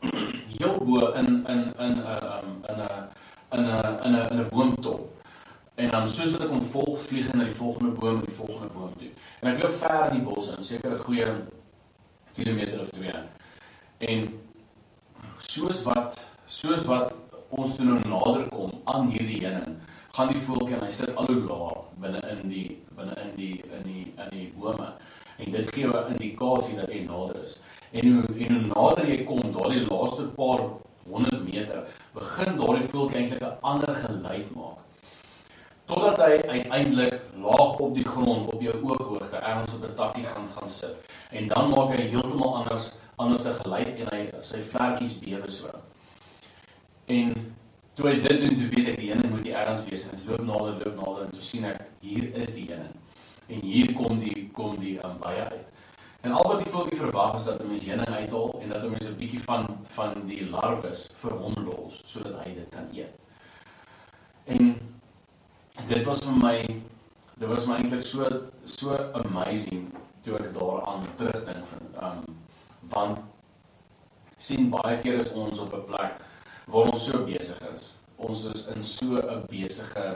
heel 0.56 0.78
bo 0.80 1.10
in 1.20 1.42
in 1.52 1.66
in 1.86 1.98
'n 1.98 2.06
um, 2.12 2.56
in 2.70 2.80
'n 2.86 3.08
in 3.58 3.66
'n 3.66 3.98
in 4.06 4.14
'n 4.14 4.26
in 4.32 4.40
'n 4.40 4.48
boomtop. 4.52 5.12
En 5.76 5.90
dan 5.90 6.08
soos 6.08 6.32
wat 6.32 6.46
ek 6.46 6.54
hom 6.54 6.62
volg, 6.62 7.00
vlieg 7.04 7.26
hy 7.30 7.36
na 7.36 7.44
die 7.44 7.58
volgende 7.58 7.92
boom 8.00 8.14
en 8.16 8.24
die 8.24 8.38
volgende 8.38 8.72
boom 8.72 8.94
toe. 8.96 9.10
En 9.40 9.52
ek 9.52 9.62
loop 9.62 9.76
ver 9.82 10.06
in 10.10 10.16
die 10.16 10.24
bos 10.24 10.48
in, 10.48 10.64
seker 10.64 10.94
'n 10.94 11.04
goeie 11.04 11.34
kilometer 12.32 12.80
of 12.80 12.88
2. 12.96 13.12
En 13.98 14.40
soos 15.38 15.82
wat 15.82 16.24
soos 16.46 16.84
wat 16.84 17.12
ons 17.48 17.76
toe 17.76 17.84
nou 17.84 17.98
nader 18.08 18.48
kom 18.48 18.72
aan 18.84 19.10
hierdie 19.10 19.42
heuning, 19.44 19.76
gaan 20.16 20.32
die 20.32 20.40
voeltjie 20.40 20.76
en 20.78 20.84
hy 20.86 20.92
sit 20.96 21.12
al 21.20 21.28
hoe 21.28 21.42
laer 21.44 21.80
binne 22.00 22.20
in 22.32 22.48
die 22.48 22.68
binne 22.96 23.16
in 23.20 23.32
die 23.36 23.54
in 23.76 23.82
die 23.84 24.04
in 24.16 24.30
die 24.32 24.46
bome 24.56 24.88
en 25.36 25.52
dit 25.52 25.74
gee 25.74 25.86
'n 25.86 26.12
indikasie 26.12 26.76
dat 26.76 26.90
hy 26.90 27.00
nader 27.04 27.42
is. 27.42 27.60
En 27.92 28.12
hoe 28.12 28.22
en 28.44 28.54
hoe 28.54 28.66
nader 28.66 29.08
jy 29.08 29.24
kom, 29.24 29.40
daardie 29.52 29.84
laaste 29.90 30.22
paar 30.38 30.62
100 31.10 31.44
meter, 31.52 31.84
begin 32.14 32.56
daardie 32.56 32.88
voeltjie 32.88 33.18
eintlik 33.18 33.42
'n 33.42 33.58
ander 33.60 33.94
geluid 33.94 34.54
maak. 34.54 34.78
Totdat 35.84 36.18
hy 36.18 36.40
uiteindelik 36.48 37.20
laag 37.36 37.76
op 37.78 37.94
die 37.94 38.04
grond 38.04 38.52
op 38.54 38.62
jou 38.62 38.74
ooghoogte 38.82 39.36
ergens 39.36 39.74
op 39.74 39.84
'n 39.84 39.94
takkie 39.94 40.24
gaan 40.24 40.48
gaan 40.56 40.70
sit. 40.70 40.96
En 41.30 41.48
dan 41.48 41.68
maak 41.68 41.92
hy 41.94 42.08
heeltemal 42.08 42.56
anders 42.56 42.90
anders 43.16 43.42
te 43.42 43.52
geluid 43.52 43.98
en 43.98 44.08
hy 44.10 44.28
sy 44.40 44.60
vlekkies 44.60 45.18
bewe 45.18 45.50
so. 45.50 45.68
En 47.06 47.56
toe 47.96 48.10
hy 48.10 48.16
dit 48.20 48.40
doen, 48.42 48.56
toe 48.60 48.68
weet 48.74 48.88
ek 48.92 48.98
die 49.00 49.10
ene 49.10 49.28
moet 49.32 49.44
die 49.46 49.54
ergens 49.56 49.86
wees 49.88 50.04
en 50.06 50.18
ek 50.18 50.26
loop 50.28 50.44
nader, 50.44 50.74
loop 50.82 50.96
nader 51.00 51.26
en 51.26 51.30
toe 51.32 51.44
sien 51.44 51.64
ek 51.64 51.80
hier 52.04 52.28
is 52.36 52.52
die 52.52 52.66
ene. 52.68 52.90
En 53.48 53.62
hier 53.64 53.92
kom 53.96 54.18
die 54.20 54.48
kom 54.56 54.76
die 54.82 54.96
um, 55.06 55.16
baie 55.22 55.46
uit. 55.48 55.84
En 56.26 56.34
al 56.36 56.48
wat 56.50 56.64
die 56.64 56.72
voeltjie 56.72 56.98
verwag 56.98 57.36
is 57.38 57.46
dat 57.48 57.62
'n 57.62 57.70
mens 57.70 57.86
heuning 57.86 58.14
uithaal 58.20 58.60
en 58.62 58.74
dat 58.74 58.84
'n 58.84 58.90
mens 58.90 59.08
'n 59.08 59.16
bietjie 59.16 59.42
van 59.48 59.64
van 59.96 60.26
die 60.26 60.42
larwes 60.50 61.06
vir 61.22 61.32
hom 61.32 61.54
los 61.68 62.02
sodat 62.04 62.44
hy 62.44 62.54
dit 62.54 62.68
kan 62.68 62.88
eet. 62.92 63.14
En 64.44 64.76
dit 65.88 66.04
was 66.04 66.20
vir 66.24 66.36
my 66.42 66.58
dit 67.38 67.48
was 67.48 67.66
my 67.66 67.76
eintlik 67.76 68.02
so 68.02 68.24
so 68.64 68.96
amazing 69.24 69.88
toe 70.24 70.36
ek 70.36 70.52
daaraan 70.52 71.08
terugdink 71.16 71.64
van 71.72 71.84
um 72.08 72.20
want 72.92 73.18
sien 74.38 74.70
baie 74.70 75.00
keer 75.00 75.20
is 75.20 75.32
ons 75.32 75.58
op 75.58 75.72
'n 75.72 75.84
plek 75.84 76.25
waar 76.66 76.90
ons 76.92 77.04
so 77.04 77.24
besig 77.24 77.58
is. 77.74 77.94
Ons 78.16 78.44
is 78.52 78.66
in 78.74 78.84
so 78.84 79.16
'n 79.16 79.44
besige 79.50 80.06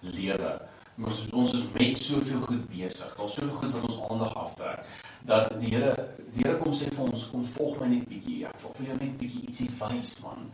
lewe. 0.00 0.60
Ons 1.02 1.26
ons 1.32 1.52
is 1.52 1.64
met 1.72 1.98
soveel 1.98 2.40
goed 2.40 2.68
besig. 2.68 3.14
Daar's 3.16 3.34
soveel 3.34 3.54
goed 3.54 3.72
wat 3.72 3.82
ons 3.82 4.00
aandag 4.10 4.34
aftrek 4.34 4.84
dat 5.24 5.60
die 5.60 5.70
Here 5.74 6.08
die 6.32 6.44
Here 6.44 6.58
kom 6.58 6.72
sê 6.72 6.90
vir 6.94 7.04
ons 7.04 7.28
kom 7.30 7.44
volg 7.56 7.80
my 7.80 7.86
net 7.86 8.08
bietjie. 8.08 8.44
Ek 8.46 8.60
wil 8.62 8.74
vir 8.78 8.86
jou 8.86 8.96
net 9.00 9.18
bietjie 9.18 9.42
ietsie 9.48 9.70
wys 9.80 10.20
man. 10.22 10.50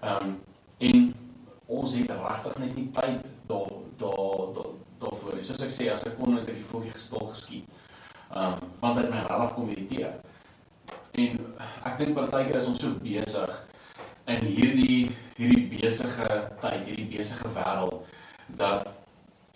Ehm 0.00 0.22
um, 0.22 0.40
en 0.78 1.14
ons 1.66 1.94
het 1.94 2.10
regtig 2.10 2.58
net 2.58 2.76
nie 2.76 2.88
tyd 2.92 3.26
daar 3.46 3.74
daar 3.98 4.54
daar 4.54 4.72
daarvoor. 5.00 5.42
Soos 5.42 5.62
ek 5.62 5.70
sê 5.70 5.90
as 5.92 6.06
ek 6.06 6.16
kon 6.18 6.34
net 6.34 6.46
die 6.46 6.64
voetjie 6.70 6.92
gestol 6.92 7.26
geskiet. 7.32 7.68
Ehm 8.34 8.52
um, 8.52 8.72
want 8.80 9.00
dit 9.00 9.10
my 9.10 9.22
regtig 9.26 9.54
kom 9.54 9.68
irriteer. 9.68 10.12
En 11.12 11.38
ek 11.84 11.98
dink 11.98 12.14
partykeer 12.14 12.60
is 12.60 12.66
ons 12.66 12.80
so 12.80 12.90
besig 13.02 13.62
in 14.26 14.44
hierdie 14.44 15.10
hierdie 15.36 15.64
besige 15.68 16.28
tyd, 16.62 16.84
hierdie 16.86 17.08
besige 17.10 17.48
wêreld 17.56 18.06
dat 18.58 18.92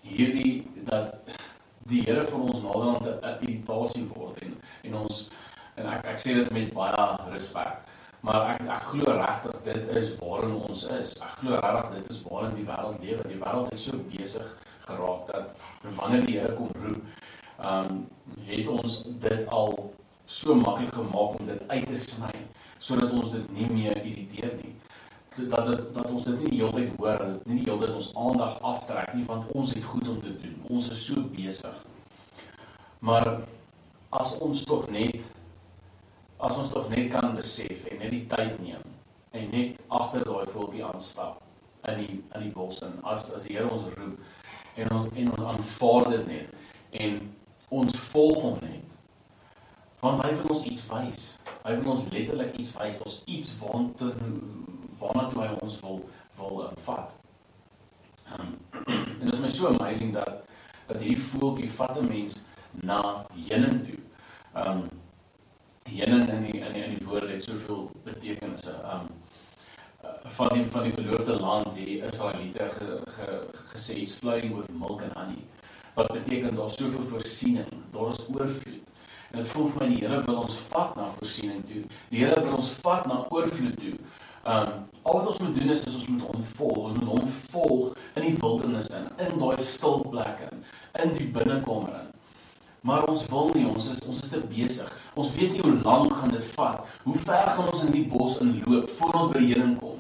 hierdie 0.03 0.67
dat 0.89 1.15
die 1.89 2.03
Here 2.05 2.25
vir 2.29 2.41
ons 2.45 2.61
naderhand 2.61 3.07
'n 3.09 3.37
irritasie 3.47 4.05
word 4.13 4.43
en 4.45 4.57
en 4.85 4.95
ons 5.05 5.31
en 5.77 5.87
ek 5.87 6.05
ek 6.13 6.19
sê 6.21 6.35
dit 6.35 6.51
met 6.53 6.75
baie 6.75 7.07
respek. 7.33 7.81
Maar 8.21 8.51
ek 8.55 8.69
ek 8.77 8.83
glo 8.93 9.15
regtig 9.17 9.63
dit 9.65 9.89
is 9.97 10.13
waarin 10.21 10.55
ons 10.69 10.85
is. 10.85 11.15
Ek 11.23 11.39
glo 11.41 11.57
regtig 11.57 11.95
dit 11.95 12.11
is 12.11 12.23
waarin 12.23 12.55
die 12.55 12.67
wêreld 12.67 13.01
lewe. 13.01 13.29
Die 13.29 13.41
wêreld 13.41 13.73
is 13.73 13.85
so 13.85 13.97
besig 14.13 14.49
geraak 14.85 15.27
dat 15.33 15.47
wanneer 15.97 16.27
die 16.27 16.39
Here 16.39 16.53
kom 16.55 16.71
roep, 16.85 17.03
ehm 17.59 17.89
um, 17.91 18.07
het 18.45 18.69
ons 18.69 19.05
dit 19.25 19.49
al 19.49 19.95
so 20.27 20.55
maklik 20.55 20.93
gemaak 20.93 21.41
om 21.41 21.47
dit 21.47 21.63
uit 21.69 21.87
te 21.87 21.97
sny 21.97 22.37
sodat 22.79 23.13
ons 23.13 23.33
dit 23.35 23.53
nie 23.57 23.69
meer 23.73 23.97
irriteer 24.03 24.55
nie 24.63 24.75
dat 25.39 25.67
dit 25.67 25.95
dat 25.95 26.11
ons 26.11 26.25
dit 26.25 26.39
nie 26.41 26.51
die 26.51 26.59
hele 26.59 26.73
tyd 26.75 26.97
hoor, 26.99 27.21
nie 27.47 27.61
die 27.61 27.71
hele 27.71 27.85
tyd 27.85 27.95
ons 27.95 28.11
aandag 28.19 28.57
aftrek 28.67 29.13
nie 29.15 29.27
want 29.29 29.51
ons 29.55 29.75
het 29.75 29.85
goed 29.85 30.09
om 30.09 30.21
te 30.23 30.33
doen. 30.41 30.57
Ons 30.69 30.91
is 30.91 31.05
so 31.07 31.23
besig. 31.35 31.77
Maar 32.99 33.29
as 34.11 34.35
ons 34.43 34.65
tog 34.65 34.89
net 34.91 35.23
as 36.39 36.57
ons 36.57 36.71
tog 36.73 36.89
net 36.91 37.11
kan 37.13 37.35
besef 37.37 37.87
en 37.91 38.03
net 38.03 38.15
die 38.15 38.25
tyd 38.31 38.59
neem 38.63 38.85
en 39.37 39.51
net 39.53 39.79
agter 40.01 40.25
daai 40.25 40.47
voeltjie 40.51 40.85
aanstap 40.87 41.43
in 41.93 42.03
die 42.03 42.15
in 42.17 42.47
die 42.47 42.53
bos 42.55 42.81
en 42.87 42.99
as 43.03 43.31
as 43.37 43.47
die 43.47 43.57
Here 43.59 43.71
ons 43.71 43.89
roep 43.95 44.79
en 44.79 44.93
ons 44.97 45.11
en 45.15 45.33
ons 45.35 45.49
aanvaar 45.53 46.11
dit 46.15 46.31
net 46.33 47.03
en 47.05 47.19
ons 47.81 47.99
volg 48.13 48.41
hom 48.47 48.63
net 48.65 48.85
want 50.01 50.23
hy 50.25 50.31
wil 50.39 50.55
ons 50.55 50.65
iets 50.71 50.87
wys 50.89 51.27
hy 51.69 51.77
wil 51.79 51.93
ons 51.93 52.09
letterlik 52.13 52.57
iets 52.57 52.73
wys 52.79 53.01
ons 53.05 53.17
iets 53.29 53.55
waantoe 53.61 54.15
waarna 54.99 55.29
toe 55.29 55.43
hy 55.45 55.49
ons 55.61 55.81
wil 55.85 55.99
wil 56.39 56.63
um, 56.65 56.77
vat. 56.87 57.11
Um, 58.33 58.55
en 59.21 59.25
dit 59.25 59.33
is 59.35 59.43
my 59.43 59.51
so 59.53 59.73
amazing 59.75 60.15
dat 60.17 60.45
dat 60.89 61.03
hierdie 61.03 61.21
voeltjie 61.21 61.69
vat 61.77 61.99
'n 62.01 62.09
mens 62.09 62.45
na 62.73 63.27
heuning 63.49 63.83
toe. 63.85 64.01
Um 64.63 64.89
heuning 65.85 66.29
in 66.29 66.45
die 66.47 66.61
in 66.61 66.73
die, 66.73 66.83
in 66.85 66.97
die 66.97 67.07
woord 67.07 67.29
het 67.29 67.45
soveel 67.45 67.91
betekenisse. 68.05 68.75
Um 68.95 69.11
van 70.39 70.49
die 70.55 70.65
van 70.73 70.83
die 70.89 70.95
beloofde 70.95 71.41
land 71.41 71.75
hier 71.75 72.05
Israeliete 72.05 72.69
ge, 72.79 73.01
ge, 73.17 73.29
gesê 73.75 74.01
is 74.03 74.15
flowing 74.15 74.57
with 74.57 74.71
milk 74.73 75.03
and 75.03 75.13
honey. 75.13 75.45
Wat 75.95 76.13
beteken 76.13 76.55
daar 76.55 76.71
soveel 76.71 77.05
voorsiening, 77.05 77.73
daar 77.91 78.09
is 78.09 78.27
oorvloed. 78.29 78.85
En 79.31 79.43
dit 79.43 79.49
voel 79.53 79.67
vir 79.69 79.83
my 79.83 79.89
die 79.93 80.01
Here 80.05 80.21
wil 80.25 80.39
ons 80.47 80.57
vat 80.71 80.95
na 80.97 81.07
voorsiening 81.19 81.65
toe. 81.69 81.83
Die 82.09 82.23
Here 82.23 82.41
wil 82.45 82.57
ons 82.57 82.71
vat 82.85 83.09
na 83.11 83.19
oorvloed 83.29 83.77
toe. 83.81 83.97
Um 84.49 84.71
al 85.09 85.19
wat 85.19 85.27
ons 85.33 85.41
moet 85.41 85.55
doen 85.57 85.73
is, 85.73 85.85
is 85.89 85.97
ons 85.99 86.07
moet 86.13 86.29
hom 86.29 86.45
volg. 86.57 86.79
Ons 86.79 86.97
moet 86.99 87.11
hom 87.13 87.29
volg 87.51 87.99
in 88.15 88.25
die 88.29 88.37
wildernis 88.41 88.89
in, 88.97 89.09
in 89.25 89.37
daai 89.41 89.61
stil 89.65 90.01
plekke, 90.09 90.49
in 91.05 91.13
die 91.17 91.29
binnekamer 91.33 91.99
in. 92.01 92.09
Maar 92.89 93.05
ons 93.11 93.25
wil 93.29 93.51
nie, 93.53 93.67
ons 93.69 93.89
is 93.93 94.01
ons 94.09 94.21
is 94.23 94.33
te 94.33 94.41
besig. 94.49 94.89
Ons 95.19 95.33
weet 95.37 95.57
nie 95.57 95.65
hoe 95.65 95.77
lank 95.83 96.15
gaan 96.17 96.33
dit 96.33 96.53
vat. 96.55 96.85
Hoe 97.05 97.17
ver 97.25 97.51
gaan 97.51 97.69
ons 97.73 97.85
in 97.85 97.93
die 97.97 98.05
bos 98.09 98.39
inloop 98.45 98.89
voor 98.97 99.21
ons 99.21 99.33
by 99.33 99.43
die 99.45 99.53
heuning 99.53 99.77
kom? 99.81 99.99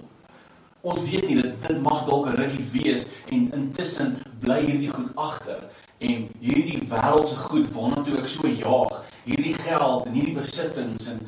Ons 0.88 1.02
weet 1.10 1.26
nie 1.28 1.40
dit 1.40 1.66
dit 1.66 1.80
mag 1.84 2.04
dalk 2.06 2.30
'n 2.30 2.38
rukkie 2.38 2.64
wees 2.72 3.10
en 3.28 3.50
intussen 3.52 4.16
bly 4.40 4.60
hierdie 4.64 4.92
goed 4.94 5.10
agter 5.16 5.68
en 5.98 6.28
hierdie 6.40 6.80
wêreldse 6.88 7.36
goed 7.48 7.66
waarna 7.74 8.04
toe 8.06 8.18
ek 8.20 8.28
so 8.30 8.46
jaag, 8.46 9.02
hierdie 9.28 9.54
geld 9.54 10.06
en 10.08 10.16
hierdie 10.16 10.36
besittings 10.36 11.10
en 11.12 11.24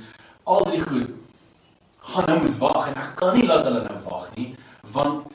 al 0.51 0.65
die 0.73 0.83
goed 0.85 1.11
gaan 2.11 2.31
nou 2.31 2.39
moet 2.43 2.59
wag 2.59 2.89
en 2.91 3.01
ek 3.03 3.17
kan 3.21 3.37
nie 3.37 3.47
laat 3.49 3.67
hulle 3.69 3.83
nou 3.87 3.99
wag 4.09 4.31
nie 4.37 4.49
want 4.95 5.27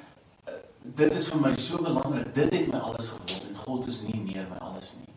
uh, 0.49 0.55
dit 1.01 1.19
is 1.19 1.27
vir 1.31 1.43
my 1.43 1.53
so 1.67 1.81
belangrik 1.85 2.31
dit 2.37 2.55
het 2.57 2.71
my 2.73 2.81
alles 2.89 3.11
geword 3.13 3.49
en 3.49 3.59
God 3.65 3.89
is 3.89 4.01
nie 4.05 4.19
meer 4.21 4.45
my 4.49 4.59
alles 4.61 4.93
nie. 4.99 5.13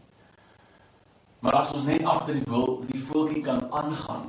Maar 1.44 1.60
as 1.60 1.72
ons 1.76 1.84
net 1.86 2.04
agter 2.08 2.38
die 2.38 2.48
wil 2.50 2.78
die 2.88 3.00
voeltjie 3.10 3.42
kan 3.46 3.60
aangaan 3.70 4.28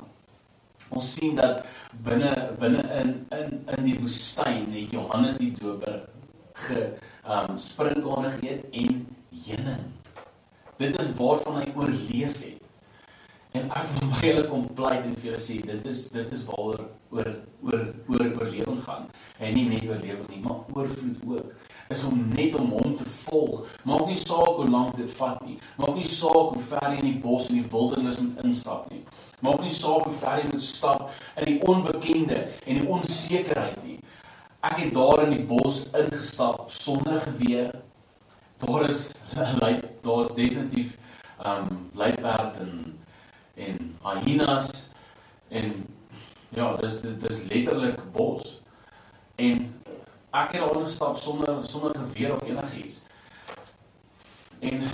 ons 0.90 1.12
sien 1.14 1.36
dat 1.38 1.64
binne 2.06 2.30
binne 2.60 2.82
in 3.00 3.12
in 3.36 3.60
in 3.76 3.86
die 3.86 3.96
woestyn 4.00 4.72
het 4.74 4.94
Johannes 4.96 5.38
die 5.40 5.52
Doper 5.58 6.00
ge 6.66 6.86
um 7.24 7.58
sprinkane 7.58 8.32
geëet 8.36 8.66
en 8.82 9.04
heuning. 9.46 9.84
Dit 10.80 10.98
is 11.00 11.12
waarvan 11.18 11.60
hy 11.60 11.68
oorleef 11.76 12.40
het 12.42 12.59
En 13.50 13.66
ek 13.74 13.86
wil 13.96 14.10
baie 14.12 14.28
julle 14.28 14.42
kom 14.46 14.66
pleit 14.78 15.06
en 15.08 15.14
vir 15.18 15.32
julle 15.32 15.40
sê 15.42 15.56
dit 15.66 15.86
is 15.90 16.04
dit 16.14 16.34
is 16.36 16.42
waaroor 16.46 16.84
oor 17.10 17.30
oor 17.66 17.80
oor 18.12 18.28
oorlewing 18.38 18.78
gaan. 18.84 19.08
En 19.42 19.56
nie 19.56 19.64
net 19.66 19.88
oorlewing 19.88 20.28
nie, 20.30 20.38
maar 20.44 20.60
oorvloed 20.70 21.24
ook. 21.26 21.66
Is 21.90 22.04
om 22.06 22.20
net 22.30 22.54
om 22.54 22.70
hom 22.76 22.94
te 22.96 23.06
volg. 23.24 23.64
Maak 23.82 24.04
nie 24.06 24.18
saak 24.20 24.60
hoe 24.60 24.68
lank 24.70 24.94
dit 25.00 25.10
vat 25.18 25.42
nie. 25.48 25.56
Maak 25.82 25.98
nie 25.98 26.06
saak 26.06 26.54
hoe 26.54 26.62
ver 26.68 26.86
jy 26.92 27.00
in 27.00 27.08
die 27.08 27.18
bos 27.24 27.50
en 27.50 27.58
die 27.58 27.72
wildernis 27.72 28.20
moet 28.22 28.46
instap 28.46 28.86
nie. 28.94 29.02
Maak 29.42 29.64
nie 29.66 29.74
saak 29.80 30.06
hoe 30.06 30.14
ver 30.22 30.44
jy 30.44 30.46
moet 30.52 30.66
stap 30.68 31.10
in 31.34 31.50
die 31.50 31.58
onbekende 31.74 32.40
en 32.62 32.78
die 32.78 32.86
onsekerheid 32.98 33.82
nie. 33.82 33.98
Ek 34.62 34.78
het 34.84 34.94
daar 34.94 35.24
in 35.24 35.34
die 35.34 35.46
bos 35.50 35.88
ingestap 35.90 36.70
sonder 36.70 37.18
geweer. 37.26 37.74
Daar 38.62 38.86
is 38.86 39.08
like 39.64 39.96
daar's 40.06 40.30
definitief 40.38 40.94
um 41.42 41.90
luiperd 41.98 42.62
en 42.62 42.89
en 43.60 43.96
hyenas 44.24 44.70
en 45.48 45.74
ja, 46.48 46.76
dis 46.76 47.00
dis 47.00 47.44
letterlik 47.50 48.00
bos. 48.12 48.60
En 49.36 49.66
ek 50.30 50.56
het 50.56 50.62
al 50.62 50.82
gestap 50.82 51.18
sonder 51.18 51.60
sonder 51.68 51.94
geweer 51.98 52.34
of 52.34 52.42
enigiets. 52.46 53.02
En 54.60 54.86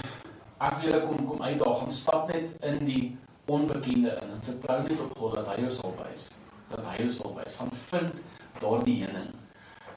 ek 0.59 0.77
wil 0.83 1.01
kom 1.07 1.27
kom 1.27 1.43
uitdaag 1.43 1.85
en 1.85 1.93
stap 1.93 2.33
net 2.33 2.53
in 2.65 2.85
die 2.85 3.05
onbekende 3.47 4.15
in 4.23 4.35
en 4.37 4.43
vertrou 4.43 4.83
net 4.83 5.01
op 5.01 5.19
God 5.19 5.37
dat 5.41 5.51
hy 5.53 5.61
jou 5.65 5.73
sal 5.73 5.97
wys. 6.01 6.31
Dat 6.71 6.85
hy 6.89 6.97
jou 7.05 7.11
sal 7.19 7.35
wys. 7.37 7.59
Gaan 7.61 7.75
vind 7.89 8.23
daardie 8.63 9.03
heuning. 9.05 9.35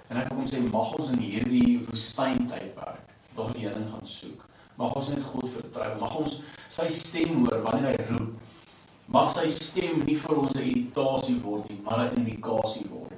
En 0.10 0.20
ek 0.22 0.30
kom 0.34 0.46
sê 0.50 0.62
mag 0.66 0.94
ons 0.98 1.14
in 1.14 1.24
hierdie 1.24 1.80
woestyn 1.88 2.46
tydperk 2.50 3.06
daardie 3.38 3.68
heuning 3.68 3.90
gaan 3.94 4.08
soek. 4.10 4.46
Mag 4.80 4.96
ons 4.96 5.10
net 5.12 5.24
God 5.32 5.50
vertrou. 5.54 5.90
Mag 6.00 6.16
ons 6.20 6.40
sy 6.72 6.88
stem 6.94 7.44
hoor 7.44 7.64
wanneer 7.66 7.98
hy 7.98 8.08
roep 8.14 8.49
Mag 9.10 9.32
sy 9.34 9.48
stem 9.50 10.04
nie 10.06 10.16
vir 10.22 10.38
ons 10.38 10.54
'n 10.54 10.66
irritasie 10.70 11.40
word 11.42 11.70
nie, 11.70 11.80
maar 11.82 12.00
'n 12.06 12.18
indikasie 12.22 12.86
word 12.90 13.18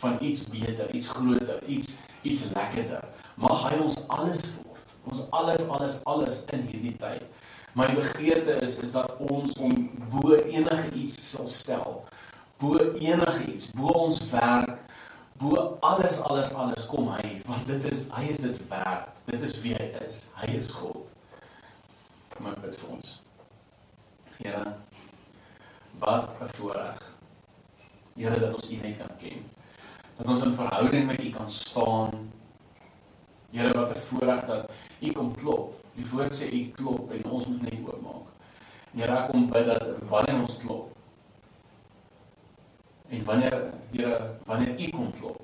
van 0.00 0.16
iets 0.20 0.44
beter, 0.44 0.90
iets 0.94 1.08
groter, 1.08 1.62
iets 1.66 1.98
iets 2.22 2.44
lekkerder. 2.54 3.04
Mag 3.36 3.68
hy 3.68 3.78
ons 3.78 3.96
alles 4.08 4.42
word. 4.56 4.84
Ons 5.04 5.20
alles 5.30 5.68
alles 5.68 6.04
alles 6.04 6.42
in 6.52 6.66
hierdie 6.66 6.96
tyd. 6.96 7.22
My 7.72 7.86
begeerte 7.94 8.58
is 8.60 8.78
is 8.78 8.92
dat 8.92 9.16
ons 9.30 9.54
om 9.58 9.90
bo 10.10 10.34
enige 10.34 10.90
iets 10.94 11.30
sal 11.30 11.48
stel. 11.48 12.04
Bo 12.58 12.78
enige 12.98 13.46
iets, 13.46 13.70
bo 13.70 13.86
ons 13.86 14.18
werk, 14.30 14.78
bo 15.38 15.78
alles 15.80 16.20
alles 16.20 16.50
alles 16.52 16.86
kom 16.86 17.08
hy, 17.14 17.38
want 17.46 17.66
dit 17.66 17.84
is 17.92 18.08
hy 18.10 18.26
is 18.34 18.42
dit 18.42 18.58
werd. 18.68 19.08
Dit 19.30 19.42
is 19.42 19.60
wie 19.62 19.74
hy 19.78 19.92
is. 20.04 20.24
Hy 20.42 20.50
is 20.58 20.68
God. 20.68 21.06
Maar 22.40 22.58
bid 22.60 22.76
vir 22.76 22.96
ons. 22.96 23.20
Here, 24.40 24.64
wat 25.98 26.30
'n 26.40 26.48
voorreg. 26.54 27.14
Here 28.14 28.40
dat 28.40 28.54
ons 28.54 28.70
U 28.70 28.76
net 28.76 28.96
kan 28.96 29.16
ken. 29.18 29.50
Dat 30.16 30.28
ons 30.28 30.44
in 30.44 30.54
verhouding 30.54 31.06
met 31.06 31.20
U 31.20 31.30
kan 31.30 31.50
staan. 31.50 32.32
Here 33.50 33.72
wat 33.72 33.96
'n 33.96 34.00
voorreg 34.00 34.46
dat 34.46 34.70
U 35.00 35.12
kom 35.12 35.36
klop 35.36 35.80
Die 36.00 36.06
woord 36.10 36.34
sê 36.34 36.46
u 36.48 36.70
klop 36.74 37.10
en 37.12 37.24
ons 37.28 37.46
moet 37.46 37.62
net 37.66 37.80
oopmaak. 37.84 38.28
Here, 38.94 39.16
ek 39.16 39.30
kom 39.30 39.48
bid 39.50 39.66
dat 39.68 39.88
wanneer 40.10 40.38
ons 40.40 40.56
klop 40.62 40.96
en 43.10 43.24
wanneer 43.26 43.56
Here, 43.90 44.18
wanneer 44.46 44.78
u 44.78 44.88
kom 44.94 45.10
klop 45.18 45.40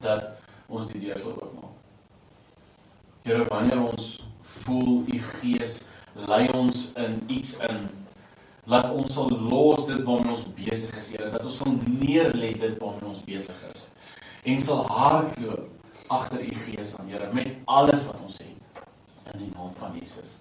dat 0.00 0.40
ons 0.66 0.88
die 0.88 1.02
deur 1.04 1.20
sal 1.20 1.36
oopmaak. 1.36 1.76
Here, 3.26 3.44
wanneer 3.50 3.82
ons 3.84 4.08
voel 4.64 5.04
u 5.04 5.20
gees 5.20 5.82
lei 6.16 6.46
ons 6.56 6.90
in 6.96 7.20
iets 7.30 7.58
in 7.68 7.84
laat 8.66 8.90
ons 8.90 9.14
sal 9.14 9.30
los 9.30 9.86
dit 9.86 10.02
waarmee 10.04 10.34
ons 10.34 10.44
besig 10.58 10.96
is, 10.98 11.12
Here, 11.14 11.30
dat 11.30 11.44
ons 11.46 11.60
sal 11.62 11.76
neerlê 11.86 12.52
dit 12.58 12.78
waarmee 12.82 13.10
ons 13.12 13.22
besig 13.26 13.62
is 13.72 13.86
en 14.46 14.60
sal 14.62 14.84
hardloop 14.90 16.10
agter 16.14 16.42
u 16.42 16.58
gees 16.66 16.94
aan, 16.98 17.08
Here, 17.10 17.30
met 17.34 17.54
alles 17.64 18.04
wat 18.06 18.18
ons 18.26 18.38
het 18.42 19.32
in 19.32 19.40
die 19.46 19.52
naam 19.54 19.72
van 19.78 19.96
Jesus. 19.98 20.38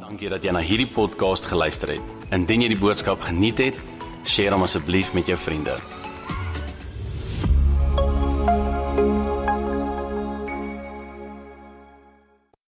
Dankie 0.00 0.28
dat 0.30 0.44
jy 0.44 0.52
na 0.54 0.60
hierdie 0.64 0.88
podcast 0.88 1.48
geluister 1.48 1.96
het. 1.96 2.12
Indien 2.36 2.62
jy 2.64 2.68
die 2.74 2.80
boodskap 2.80 3.24
geniet 3.24 3.58
het, 3.64 3.80
deel 4.28 4.54
hom 4.54 4.68
asseblief 4.68 5.14
met 5.16 5.28
jou 5.32 5.40
vriende. 5.40 5.78